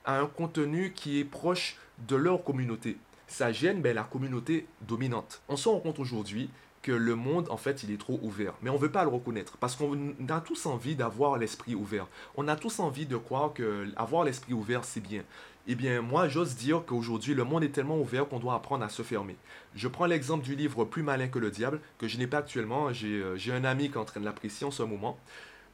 à 0.04 0.18
un 0.18 0.26
contenu 0.26 0.92
qui 0.92 1.20
est 1.20 1.24
proche 1.24 1.76
de 2.08 2.16
leur 2.16 2.42
communauté. 2.42 2.96
Ça 3.28 3.52
gêne 3.52 3.80
ben, 3.80 3.94
la 3.94 4.02
communauté 4.02 4.66
dominante. 4.82 5.40
On 5.48 5.56
se 5.56 5.68
rend 5.68 5.78
compte 5.78 6.00
aujourd'hui 6.00 6.50
que 6.82 6.92
le 6.92 7.14
monde, 7.14 7.46
en 7.48 7.56
fait, 7.56 7.84
il 7.84 7.92
est 7.92 7.98
trop 7.98 8.18
ouvert. 8.22 8.54
Mais 8.60 8.70
on 8.70 8.74
ne 8.74 8.78
veut 8.78 8.90
pas 8.90 9.04
le 9.04 9.08
reconnaître 9.08 9.56
parce 9.56 9.76
qu'on 9.76 10.14
a 10.28 10.40
tous 10.40 10.66
envie 10.66 10.96
d'avoir 10.96 11.38
l'esprit 11.38 11.74
ouvert. 11.74 12.08
On 12.36 12.48
a 12.48 12.56
tous 12.56 12.80
envie 12.80 13.06
de 13.06 13.16
croire 13.16 13.52
que 13.54 13.86
avoir 13.96 14.24
l'esprit 14.24 14.52
ouvert, 14.52 14.84
c'est 14.84 15.00
bien. 15.00 15.22
Eh 15.68 15.76
bien, 15.76 16.02
moi, 16.02 16.26
j'ose 16.26 16.56
dire 16.56 16.82
qu'aujourd'hui, 16.84 17.34
le 17.34 17.44
monde 17.44 17.62
est 17.62 17.68
tellement 17.68 18.00
ouvert 18.00 18.28
qu'on 18.28 18.40
doit 18.40 18.54
apprendre 18.54 18.84
à 18.84 18.88
se 18.88 19.02
fermer. 19.02 19.36
Je 19.76 19.86
prends 19.86 20.06
l'exemple 20.06 20.44
du 20.44 20.56
livre 20.56 20.84
Plus 20.84 21.04
malin 21.04 21.28
que 21.28 21.38
le 21.38 21.52
diable, 21.52 21.80
que 21.98 22.08
je 22.08 22.18
n'ai 22.18 22.26
pas 22.26 22.38
actuellement. 22.38 22.92
J'ai 22.92 23.22
euh, 23.22 23.52
un 23.52 23.64
ami 23.64 23.88
qui 23.88 23.94
est 23.94 24.00
en 24.00 24.04
train 24.04 24.18
de 24.18 24.24
l'apprécier 24.24 24.66
en 24.66 24.72
ce 24.72 24.82
moment. 24.82 25.18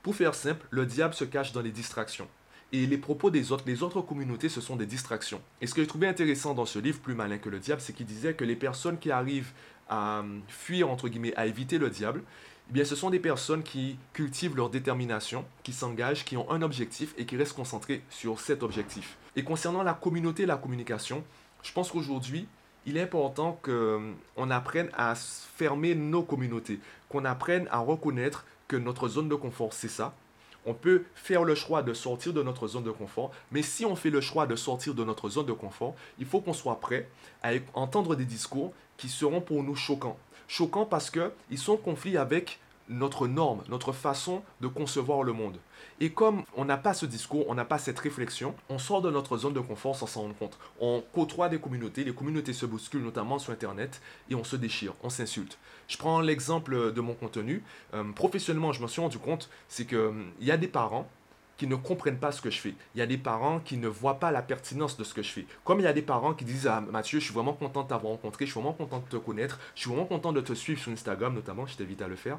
Pour 0.02 0.14
faire 0.14 0.34
simple, 0.34 0.66
le 0.70 0.84
diable 0.84 1.14
se 1.14 1.24
cache 1.24 1.52
dans 1.52 1.62
les 1.62 1.70
distractions. 1.70 2.28
Et 2.70 2.86
les 2.86 2.98
propos 2.98 3.30
des 3.30 3.50
autres, 3.50 3.64
les 3.66 3.82
autres 3.82 4.02
communautés, 4.02 4.50
ce 4.50 4.60
sont 4.60 4.76
des 4.76 4.84
distractions. 4.84 5.40
Et 5.62 5.66
ce 5.66 5.72
que 5.72 5.80
j'ai 5.80 5.86
trouvé 5.86 6.06
intéressant 6.06 6.52
dans 6.52 6.66
ce 6.66 6.78
livre, 6.78 7.00
Plus 7.00 7.14
malin 7.14 7.38
que 7.38 7.48
le 7.48 7.58
diable, 7.58 7.80
c'est 7.80 7.94
qu'il 7.94 8.04
disait 8.04 8.34
que 8.34 8.44
les 8.44 8.56
personnes 8.56 8.98
qui 8.98 9.10
arrivent 9.10 9.52
à 9.88 10.24
fuir, 10.48 10.90
entre 10.90 11.08
guillemets, 11.08 11.34
à 11.36 11.46
éviter 11.46 11.78
le 11.78 11.90
diable, 11.90 12.22
eh 12.70 12.72
bien, 12.72 12.84
ce 12.84 12.94
sont 12.94 13.10
des 13.10 13.18
personnes 13.18 13.62
qui 13.62 13.98
cultivent 14.12 14.56
leur 14.56 14.68
détermination, 14.68 15.44
qui 15.62 15.72
s'engagent, 15.72 16.24
qui 16.24 16.36
ont 16.36 16.50
un 16.50 16.60
objectif 16.62 17.14
et 17.16 17.24
qui 17.24 17.36
restent 17.36 17.56
concentrés 17.56 18.02
sur 18.10 18.40
cet 18.40 18.62
objectif. 18.62 19.16
Et 19.36 19.42
concernant 19.42 19.82
la 19.82 19.94
communauté 19.94 20.42
et 20.42 20.46
la 20.46 20.56
communication, 20.56 21.24
je 21.62 21.72
pense 21.72 21.90
qu'aujourd'hui, 21.90 22.46
il 22.84 22.96
est 22.96 23.02
important 23.02 23.58
qu'on 23.62 24.50
apprenne 24.50 24.90
à 24.94 25.14
fermer 25.14 25.94
nos 25.94 26.22
communautés, 26.22 26.80
qu'on 27.08 27.24
apprenne 27.24 27.68
à 27.70 27.78
reconnaître 27.78 28.44
que 28.66 28.76
notre 28.76 29.08
zone 29.08 29.28
de 29.28 29.34
confort, 29.34 29.72
c'est 29.72 29.88
ça, 29.88 30.14
on 30.68 30.74
peut 30.74 31.04
faire 31.14 31.44
le 31.44 31.54
choix 31.54 31.82
de 31.82 31.94
sortir 31.94 32.32
de 32.32 32.42
notre 32.42 32.68
zone 32.68 32.84
de 32.84 32.90
confort, 32.90 33.30
mais 33.50 33.62
si 33.62 33.86
on 33.86 33.96
fait 33.96 34.10
le 34.10 34.20
choix 34.20 34.46
de 34.46 34.54
sortir 34.54 34.94
de 34.94 35.02
notre 35.02 35.30
zone 35.30 35.46
de 35.46 35.52
confort, 35.52 35.94
il 36.18 36.26
faut 36.26 36.40
qu'on 36.40 36.52
soit 36.52 36.78
prêt 36.78 37.08
à 37.42 37.52
entendre 37.74 38.14
des 38.14 38.26
discours 38.26 38.72
qui 38.98 39.08
seront 39.08 39.40
pour 39.40 39.62
nous 39.62 39.74
choquants. 39.74 40.18
Choquants 40.46 40.84
parce 40.84 41.10
qu'ils 41.10 41.58
sont 41.58 41.72
en 41.72 41.76
conflit 41.78 42.16
avec 42.16 42.60
notre 42.88 43.26
norme, 43.26 43.62
notre 43.68 43.92
façon 43.92 44.42
de 44.60 44.68
concevoir 44.68 45.22
le 45.22 45.32
monde. 45.32 45.58
Et 46.00 46.10
comme 46.10 46.44
on 46.56 46.64
n'a 46.64 46.76
pas 46.76 46.94
ce 46.94 47.06
discours, 47.06 47.44
on 47.48 47.54
n'a 47.54 47.64
pas 47.64 47.78
cette 47.78 47.98
réflexion, 47.98 48.54
on 48.68 48.78
sort 48.78 49.02
de 49.02 49.10
notre 49.10 49.36
zone 49.36 49.52
de 49.52 49.60
confort 49.60 49.96
sans 49.96 50.06
s'en 50.06 50.22
rendre 50.22 50.36
compte. 50.36 50.58
On 50.80 51.02
côtoie 51.12 51.48
des 51.48 51.58
communautés, 51.58 52.04
les 52.04 52.14
communautés 52.14 52.52
se 52.52 52.66
bousculent 52.66 53.02
notamment 53.02 53.38
sur 53.38 53.52
Internet 53.52 54.00
et 54.30 54.34
on 54.34 54.44
se 54.44 54.56
déchire, 54.56 54.94
on 55.02 55.10
s'insulte. 55.10 55.58
Je 55.88 55.96
prends 55.96 56.20
l'exemple 56.20 56.92
de 56.92 57.00
mon 57.00 57.14
contenu. 57.14 57.62
Euh, 57.94 58.04
professionnellement, 58.12 58.72
je 58.72 58.82
me 58.82 58.88
suis 58.88 59.00
rendu 59.00 59.18
compte, 59.18 59.48
c'est 59.68 59.86
qu'il 59.86 59.98
euh, 59.98 60.12
y 60.40 60.50
a 60.50 60.56
des 60.56 60.68
parents 60.68 61.08
qui 61.58 61.66
ne 61.66 61.74
comprennent 61.74 62.18
pas 62.18 62.32
ce 62.32 62.40
que 62.40 62.50
je 62.50 62.58
fais. 62.58 62.74
Il 62.94 62.98
y 62.98 63.02
a 63.02 63.06
des 63.06 63.18
parents 63.18 63.58
qui 63.58 63.76
ne 63.76 63.88
voient 63.88 64.20
pas 64.20 64.30
la 64.30 64.42
pertinence 64.42 64.96
de 64.96 65.04
ce 65.04 65.12
que 65.12 65.22
je 65.22 65.30
fais. 65.30 65.46
Comme 65.64 65.80
il 65.80 65.82
y 65.82 65.88
a 65.88 65.92
des 65.92 66.02
parents 66.02 66.32
qui 66.32 66.44
disent 66.44 66.68
Ah, 66.68 66.80
Mathieu, 66.80 67.18
je 67.18 67.24
suis 67.24 67.34
vraiment 67.34 67.52
content 67.52 67.82
de 67.82 67.88
t'avoir 67.88 68.12
rencontré, 68.12 68.46
je 68.46 68.52
suis 68.52 68.60
vraiment 68.60 68.74
content 68.74 69.00
de 69.00 69.08
te 69.08 69.16
connaître, 69.16 69.58
je 69.74 69.80
suis 69.80 69.90
vraiment 69.90 70.06
content 70.06 70.32
de 70.32 70.40
te 70.40 70.52
suivre 70.52 70.80
sur 70.80 70.92
Instagram 70.92 71.34
notamment, 71.34 71.66
je 71.66 71.76
t'invite 71.76 72.00
à 72.00 72.08
le 72.08 72.16
faire. 72.16 72.38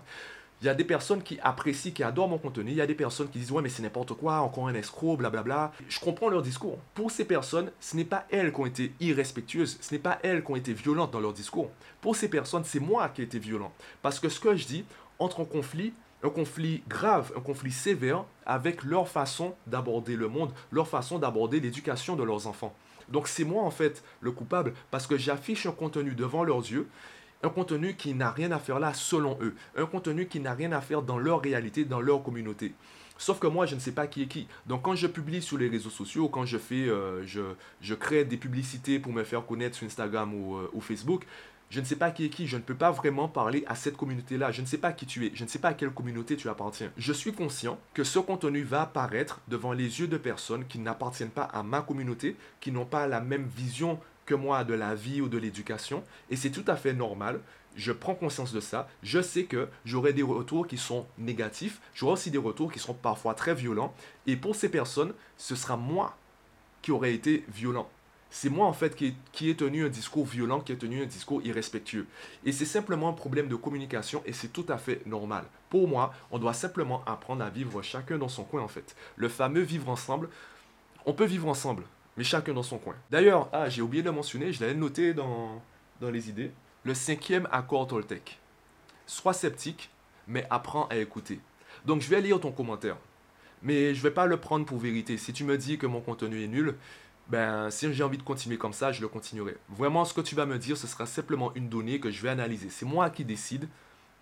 Il 0.61 0.65
y 0.65 0.69
a 0.69 0.73
des 0.73 0.83
personnes 0.83 1.23
qui 1.23 1.39
apprécient, 1.41 1.93
qui 1.93 2.03
adorent 2.03 2.27
mon 2.27 2.37
contenu. 2.37 2.71
Il 2.71 2.77
y 2.77 2.81
a 2.81 2.87
des 2.87 2.95
personnes 2.95 3.29
qui 3.29 3.39
disent 3.39 3.51
Ouais, 3.51 3.61
mais 3.61 3.69
c'est 3.69 3.81
n'importe 3.81 4.13
quoi, 4.13 4.39
encore 4.41 4.67
un 4.67 4.73
escroc, 4.73 5.17
blablabla. 5.17 5.71
Je 5.87 5.99
comprends 5.99 6.29
leur 6.29 6.41
discours. 6.41 6.77
Pour 6.93 7.11
ces 7.11 7.23
personnes, 7.25 7.71
ce 7.79 7.95
n'est 7.95 8.03
pas 8.03 8.25
elles 8.29 8.51
qui 8.51 8.59
ont 8.59 8.65
été 8.65 8.91
irrespectueuses. 8.99 9.77
Ce 9.79 9.93
n'est 9.93 9.99
pas 9.99 10.19
elles 10.21 10.43
qui 10.43 10.51
ont 10.51 10.57
été 10.57 10.73
violentes 10.73 11.11
dans 11.11 11.21
leur 11.21 11.33
discours. 11.33 11.69
Pour 12.01 12.15
ces 12.15 12.29
personnes, 12.29 12.65
c'est 12.65 12.81
moi 12.81 13.07
qui 13.09 13.21
ai 13.21 13.25
été 13.25 13.39
violent. 13.39 13.71
Parce 14.01 14.19
que 14.19 14.27
ce 14.27 14.39
que 14.39 14.55
je 14.55 14.65
dis 14.65 14.83
entre 15.17 15.39
en 15.39 15.45
conflit, 15.45 15.93
un 16.23 16.29
conflit 16.29 16.83
grave, 16.87 17.31
un 17.37 17.41
conflit 17.41 17.71
sévère 17.71 18.25
avec 18.45 18.83
leur 18.83 19.07
façon 19.07 19.55
d'aborder 19.67 20.17
le 20.17 20.27
monde, 20.27 20.51
leur 20.71 20.87
façon 20.87 21.19
d'aborder 21.19 21.61
l'éducation 21.61 22.15
de 22.15 22.23
leurs 22.23 22.47
enfants. 22.47 22.75
Donc 23.07 23.27
c'est 23.27 23.43
moi 23.43 23.63
en 23.63 23.71
fait 23.71 24.03
le 24.21 24.31
coupable 24.31 24.73
parce 24.91 25.07
que 25.07 25.17
j'affiche 25.17 25.65
un 25.65 25.71
contenu 25.71 26.15
devant 26.15 26.43
leurs 26.43 26.59
yeux, 26.59 26.87
un 27.43 27.49
contenu 27.49 27.95
qui 27.95 28.13
n'a 28.13 28.31
rien 28.31 28.51
à 28.51 28.59
faire 28.59 28.79
là 28.79 28.93
selon 28.93 29.37
eux, 29.41 29.55
un 29.75 29.85
contenu 29.85 30.27
qui 30.27 30.39
n'a 30.39 30.53
rien 30.53 30.71
à 30.71 30.81
faire 30.81 31.01
dans 31.01 31.17
leur 31.17 31.41
réalité, 31.41 31.85
dans 31.85 32.01
leur 32.01 32.23
communauté. 32.23 32.73
Sauf 33.17 33.39
que 33.39 33.47
moi, 33.47 33.65
je 33.65 33.75
ne 33.75 33.81
sais 33.81 33.91
pas 33.91 34.07
qui 34.07 34.23
est 34.23 34.27
qui. 34.27 34.47
Donc 34.65 34.83
quand 34.83 34.95
je 34.95 35.05
publie 35.05 35.41
sur 35.41 35.57
les 35.57 35.67
réseaux 35.67 35.89
sociaux, 35.89 36.29
quand 36.29 36.45
je 36.45 36.57
fais, 36.57 36.87
euh, 36.87 37.21
je, 37.25 37.93
crée 37.93 38.23
des 38.23 38.37
publicités 38.37 38.97
pour 38.97 39.11
me 39.11 39.25
faire 39.25 39.45
connaître 39.45 39.75
sur 39.75 39.85
Instagram 39.85 40.33
ou, 40.33 40.55
euh, 40.55 40.69
ou 40.73 40.79
Facebook, 40.79 41.25
je 41.69 41.79
ne 41.79 41.85
sais 41.85 41.97
pas 41.97 42.11
qui 42.11 42.25
est 42.25 42.29
qui, 42.29 42.47
je 42.47 42.57
ne 42.57 42.61
peux 42.61 42.75
pas 42.75 42.91
vraiment 42.91 43.27
parler 43.27 43.63
à 43.67 43.75
cette 43.75 43.95
communauté-là, 43.95 44.51
je 44.51 44.61
ne 44.61 44.65
sais 44.65 44.79
pas 44.79 44.91
qui 44.91 45.05
tu 45.05 45.27
es, 45.27 45.31
je 45.35 45.43
ne 45.43 45.49
sais 45.49 45.59
pas 45.59 45.69
à 45.69 45.73
quelle 45.73 45.91
communauté 45.91 46.35
tu 46.35 46.49
appartiens. 46.49 46.91
Je 46.97 47.13
suis 47.13 47.31
conscient 47.31 47.77
que 47.93 48.03
ce 48.03 48.19
contenu 48.19 48.63
va 48.63 48.83
apparaître 48.83 49.39
devant 49.47 49.73
les 49.73 49.99
yeux 49.99 50.07
de 50.07 50.17
personnes 50.17 50.65
qui 50.65 50.79
n'appartiennent 50.79 51.29
pas 51.29 51.43
à 51.43 51.61
ma 51.61 51.81
communauté, 51.81 52.35
qui 52.59 52.71
n'ont 52.71 52.85
pas 52.85 53.05
la 53.05 53.21
même 53.21 53.47
vision 53.55 53.99
moi 54.35 54.63
de 54.63 54.73
la 54.73 54.95
vie 54.95 55.21
ou 55.21 55.29
de 55.29 55.37
l'éducation, 55.37 56.03
et 56.29 56.35
c'est 56.35 56.51
tout 56.51 56.65
à 56.67 56.75
fait 56.75 56.93
normal. 56.93 57.41
Je 57.75 57.91
prends 57.91 58.15
conscience 58.15 58.51
de 58.51 58.59
ça. 58.59 58.89
Je 59.03 59.21
sais 59.21 59.43
que 59.43 59.69
j'aurai 59.85 60.11
des 60.11 60.23
retours 60.23 60.67
qui 60.67 60.77
sont 60.77 61.05
négatifs. 61.17 61.79
J'aurai 61.93 62.13
aussi 62.13 62.31
des 62.31 62.37
retours 62.37 62.71
qui 62.71 62.79
sont 62.79 62.93
parfois 62.93 63.35
très 63.35 63.53
violents. 63.53 63.93
Et 64.27 64.35
pour 64.35 64.55
ces 64.55 64.69
personnes, 64.69 65.13
ce 65.37 65.55
sera 65.55 65.77
moi 65.77 66.17
qui 66.81 66.91
aurais 66.91 67.13
été 67.13 67.45
violent. 67.53 67.89
C'est 68.31 68.49
moi 68.49 68.67
en 68.67 68.73
fait 68.73 68.95
qui, 68.95 69.15
qui 69.31 69.49
ai 69.49 69.55
tenu 69.55 69.85
un 69.85 69.89
discours 69.89 70.25
violent, 70.25 70.59
qui 70.59 70.71
ai 70.71 70.77
tenu 70.77 71.01
un 71.01 71.05
discours 71.05 71.41
irrespectueux. 71.43 72.05
Et 72.45 72.51
c'est 72.51 72.65
simplement 72.65 73.09
un 73.09 73.13
problème 73.13 73.47
de 73.47 73.55
communication 73.55 74.21
et 74.25 74.33
c'est 74.33 74.49
tout 74.49 74.65
à 74.69 74.77
fait 74.77 75.05
normal. 75.07 75.45
Pour 75.69 75.87
moi, 75.87 76.13
on 76.31 76.37
doit 76.37 76.53
simplement 76.53 77.03
apprendre 77.05 77.43
à 77.43 77.49
vivre 77.49 77.81
chacun 77.81 78.17
dans 78.17 78.27
son 78.27 78.43
coin 78.43 78.61
en 78.61 78.67
fait. 78.67 78.95
Le 79.15 79.29
fameux 79.29 79.61
vivre 79.61 79.89
ensemble, 79.89 80.29
on 81.05 81.13
peut 81.13 81.25
vivre 81.25 81.47
ensemble, 81.47 81.83
mais 82.19 82.25
chacun 82.25 82.53
dans 82.53 82.63
son 82.63 82.79
coin. 82.79 82.95
D'ailleurs, 83.09 83.47
ah, 83.53 83.69
j'ai 83.69 83.81
oublié 83.81 84.03
de 84.03 84.09
mentionner, 84.09 84.51
je 84.51 84.59
l'avais 84.59 84.73
noté 84.73 85.13
dans, 85.13 85.61
dans 86.01 86.11
les 86.11 86.27
idées. 86.27 86.51
Le 86.83 86.93
cinquième 86.93 87.47
accord 87.49 87.87
Toltec. 87.87 88.37
Sois 89.05 89.31
sceptique, 89.31 89.89
mais 90.27 90.45
apprends 90.49 90.85
à 90.89 90.97
écouter. 90.97 91.39
Donc 91.85 92.01
je 92.01 92.09
vais 92.09 92.19
lire 92.19 92.41
ton 92.41 92.51
commentaire. 92.51 92.97
Mais 93.63 93.95
je 93.95 94.03
vais 94.03 94.11
pas 94.11 94.25
le 94.25 94.35
prendre 94.35 94.65
pour 94.65 94.79
vérité. 94.79 95.17
Si 95.17 95.31
tu 95.31 95.45
me 95.45 95.57
dis 95.57 95.77
que 95.77 95.87
mon 95.87 96.01
contenu 96.01 96.43
est 96.43 96.49
nul, 96.49 96.75
ben, 97.29 97.69
si 97.69 97.93
j'ai 97.93 98.03
envie 98.03 98.17
de 98.17 98.23
continuer 98.23 98.57
comme 98.57 98.73
ça, 98.73 98.91
je 98.91 98.99
le 98.99 99.07
continuerai. 99.07 99.55
Vraiment, 99.69 100.03
ce 100.03 100.13
que 100.13 100.19
tu 100.19 100.35
vas 100.35 100.45
me 100.45 100.57
dire, 100.57 100.75
ce 100.75 100.87
sera 100.87 101.05
simplement 101.05 101.53
une 101.55 101.69
donnée 101.69 102.01
que 102.01 102.11
je 102.11 102.21
vais 102.21 102.29
analyser. 102.29 102.69
C'est 102.69 102.85
moi 102.85 103.09
qui 103.11 103.23
décide 103.23 103.69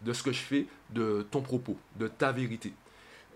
de 0.03 0.13
ce 0.13 0.21
que 0.21 0.31
je 0.31 0.41
fais, 0.41 0.67
de 0.91 1.25
ton 1.31 1.41
propos, 1.41 1.79
de 1.95 2.07
ta 2.07 2.31
vérité. 2.31 2.73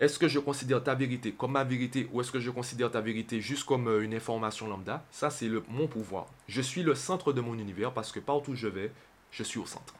Est-ce 0.00 0.18
que 0.18 0.26
je 0.28 0.38
considère 0.38 0.82
ta 0.82 0.94
vérité 0.94 1.32
comme 1.32 1.52
ma 1.52 1.64
vérité 1.64 2.08
ou 2.12 2.20
est-ce 2.20 2.32
que 2.32 2.40
je 2.40 2.50
considère 2.50 2.90
ta 2.90 3.00
vérité 3.00 3.40
juste 3.40 3.64
comme 3.64 3.88
euh, 3.88 4.02
une 4.02 4.14
information 4.14 4.66
lambda? 4.66 5.04
Ça, 5.10 5.30
c'est 5.30 5.48
mon 5.68 5.86
pouvoir. 5.86 6.26
Je 6.48 6.60
suis 6.60 6.82
le 6.82 6.94
centre 6.94 7.32
de 7.32 7.40
mon 7.40 7.54
univers 7.54 7.92
parce 7.92 8.10
que 8.10 8.20
partout 8.20 8.52
où 8.52 8.56
je 8.56 8.68
vais, 8.68 8.90
je 9.30 9.42
suis 9.42 9.60
au 9.60 9.66
centre. 9.66 9.94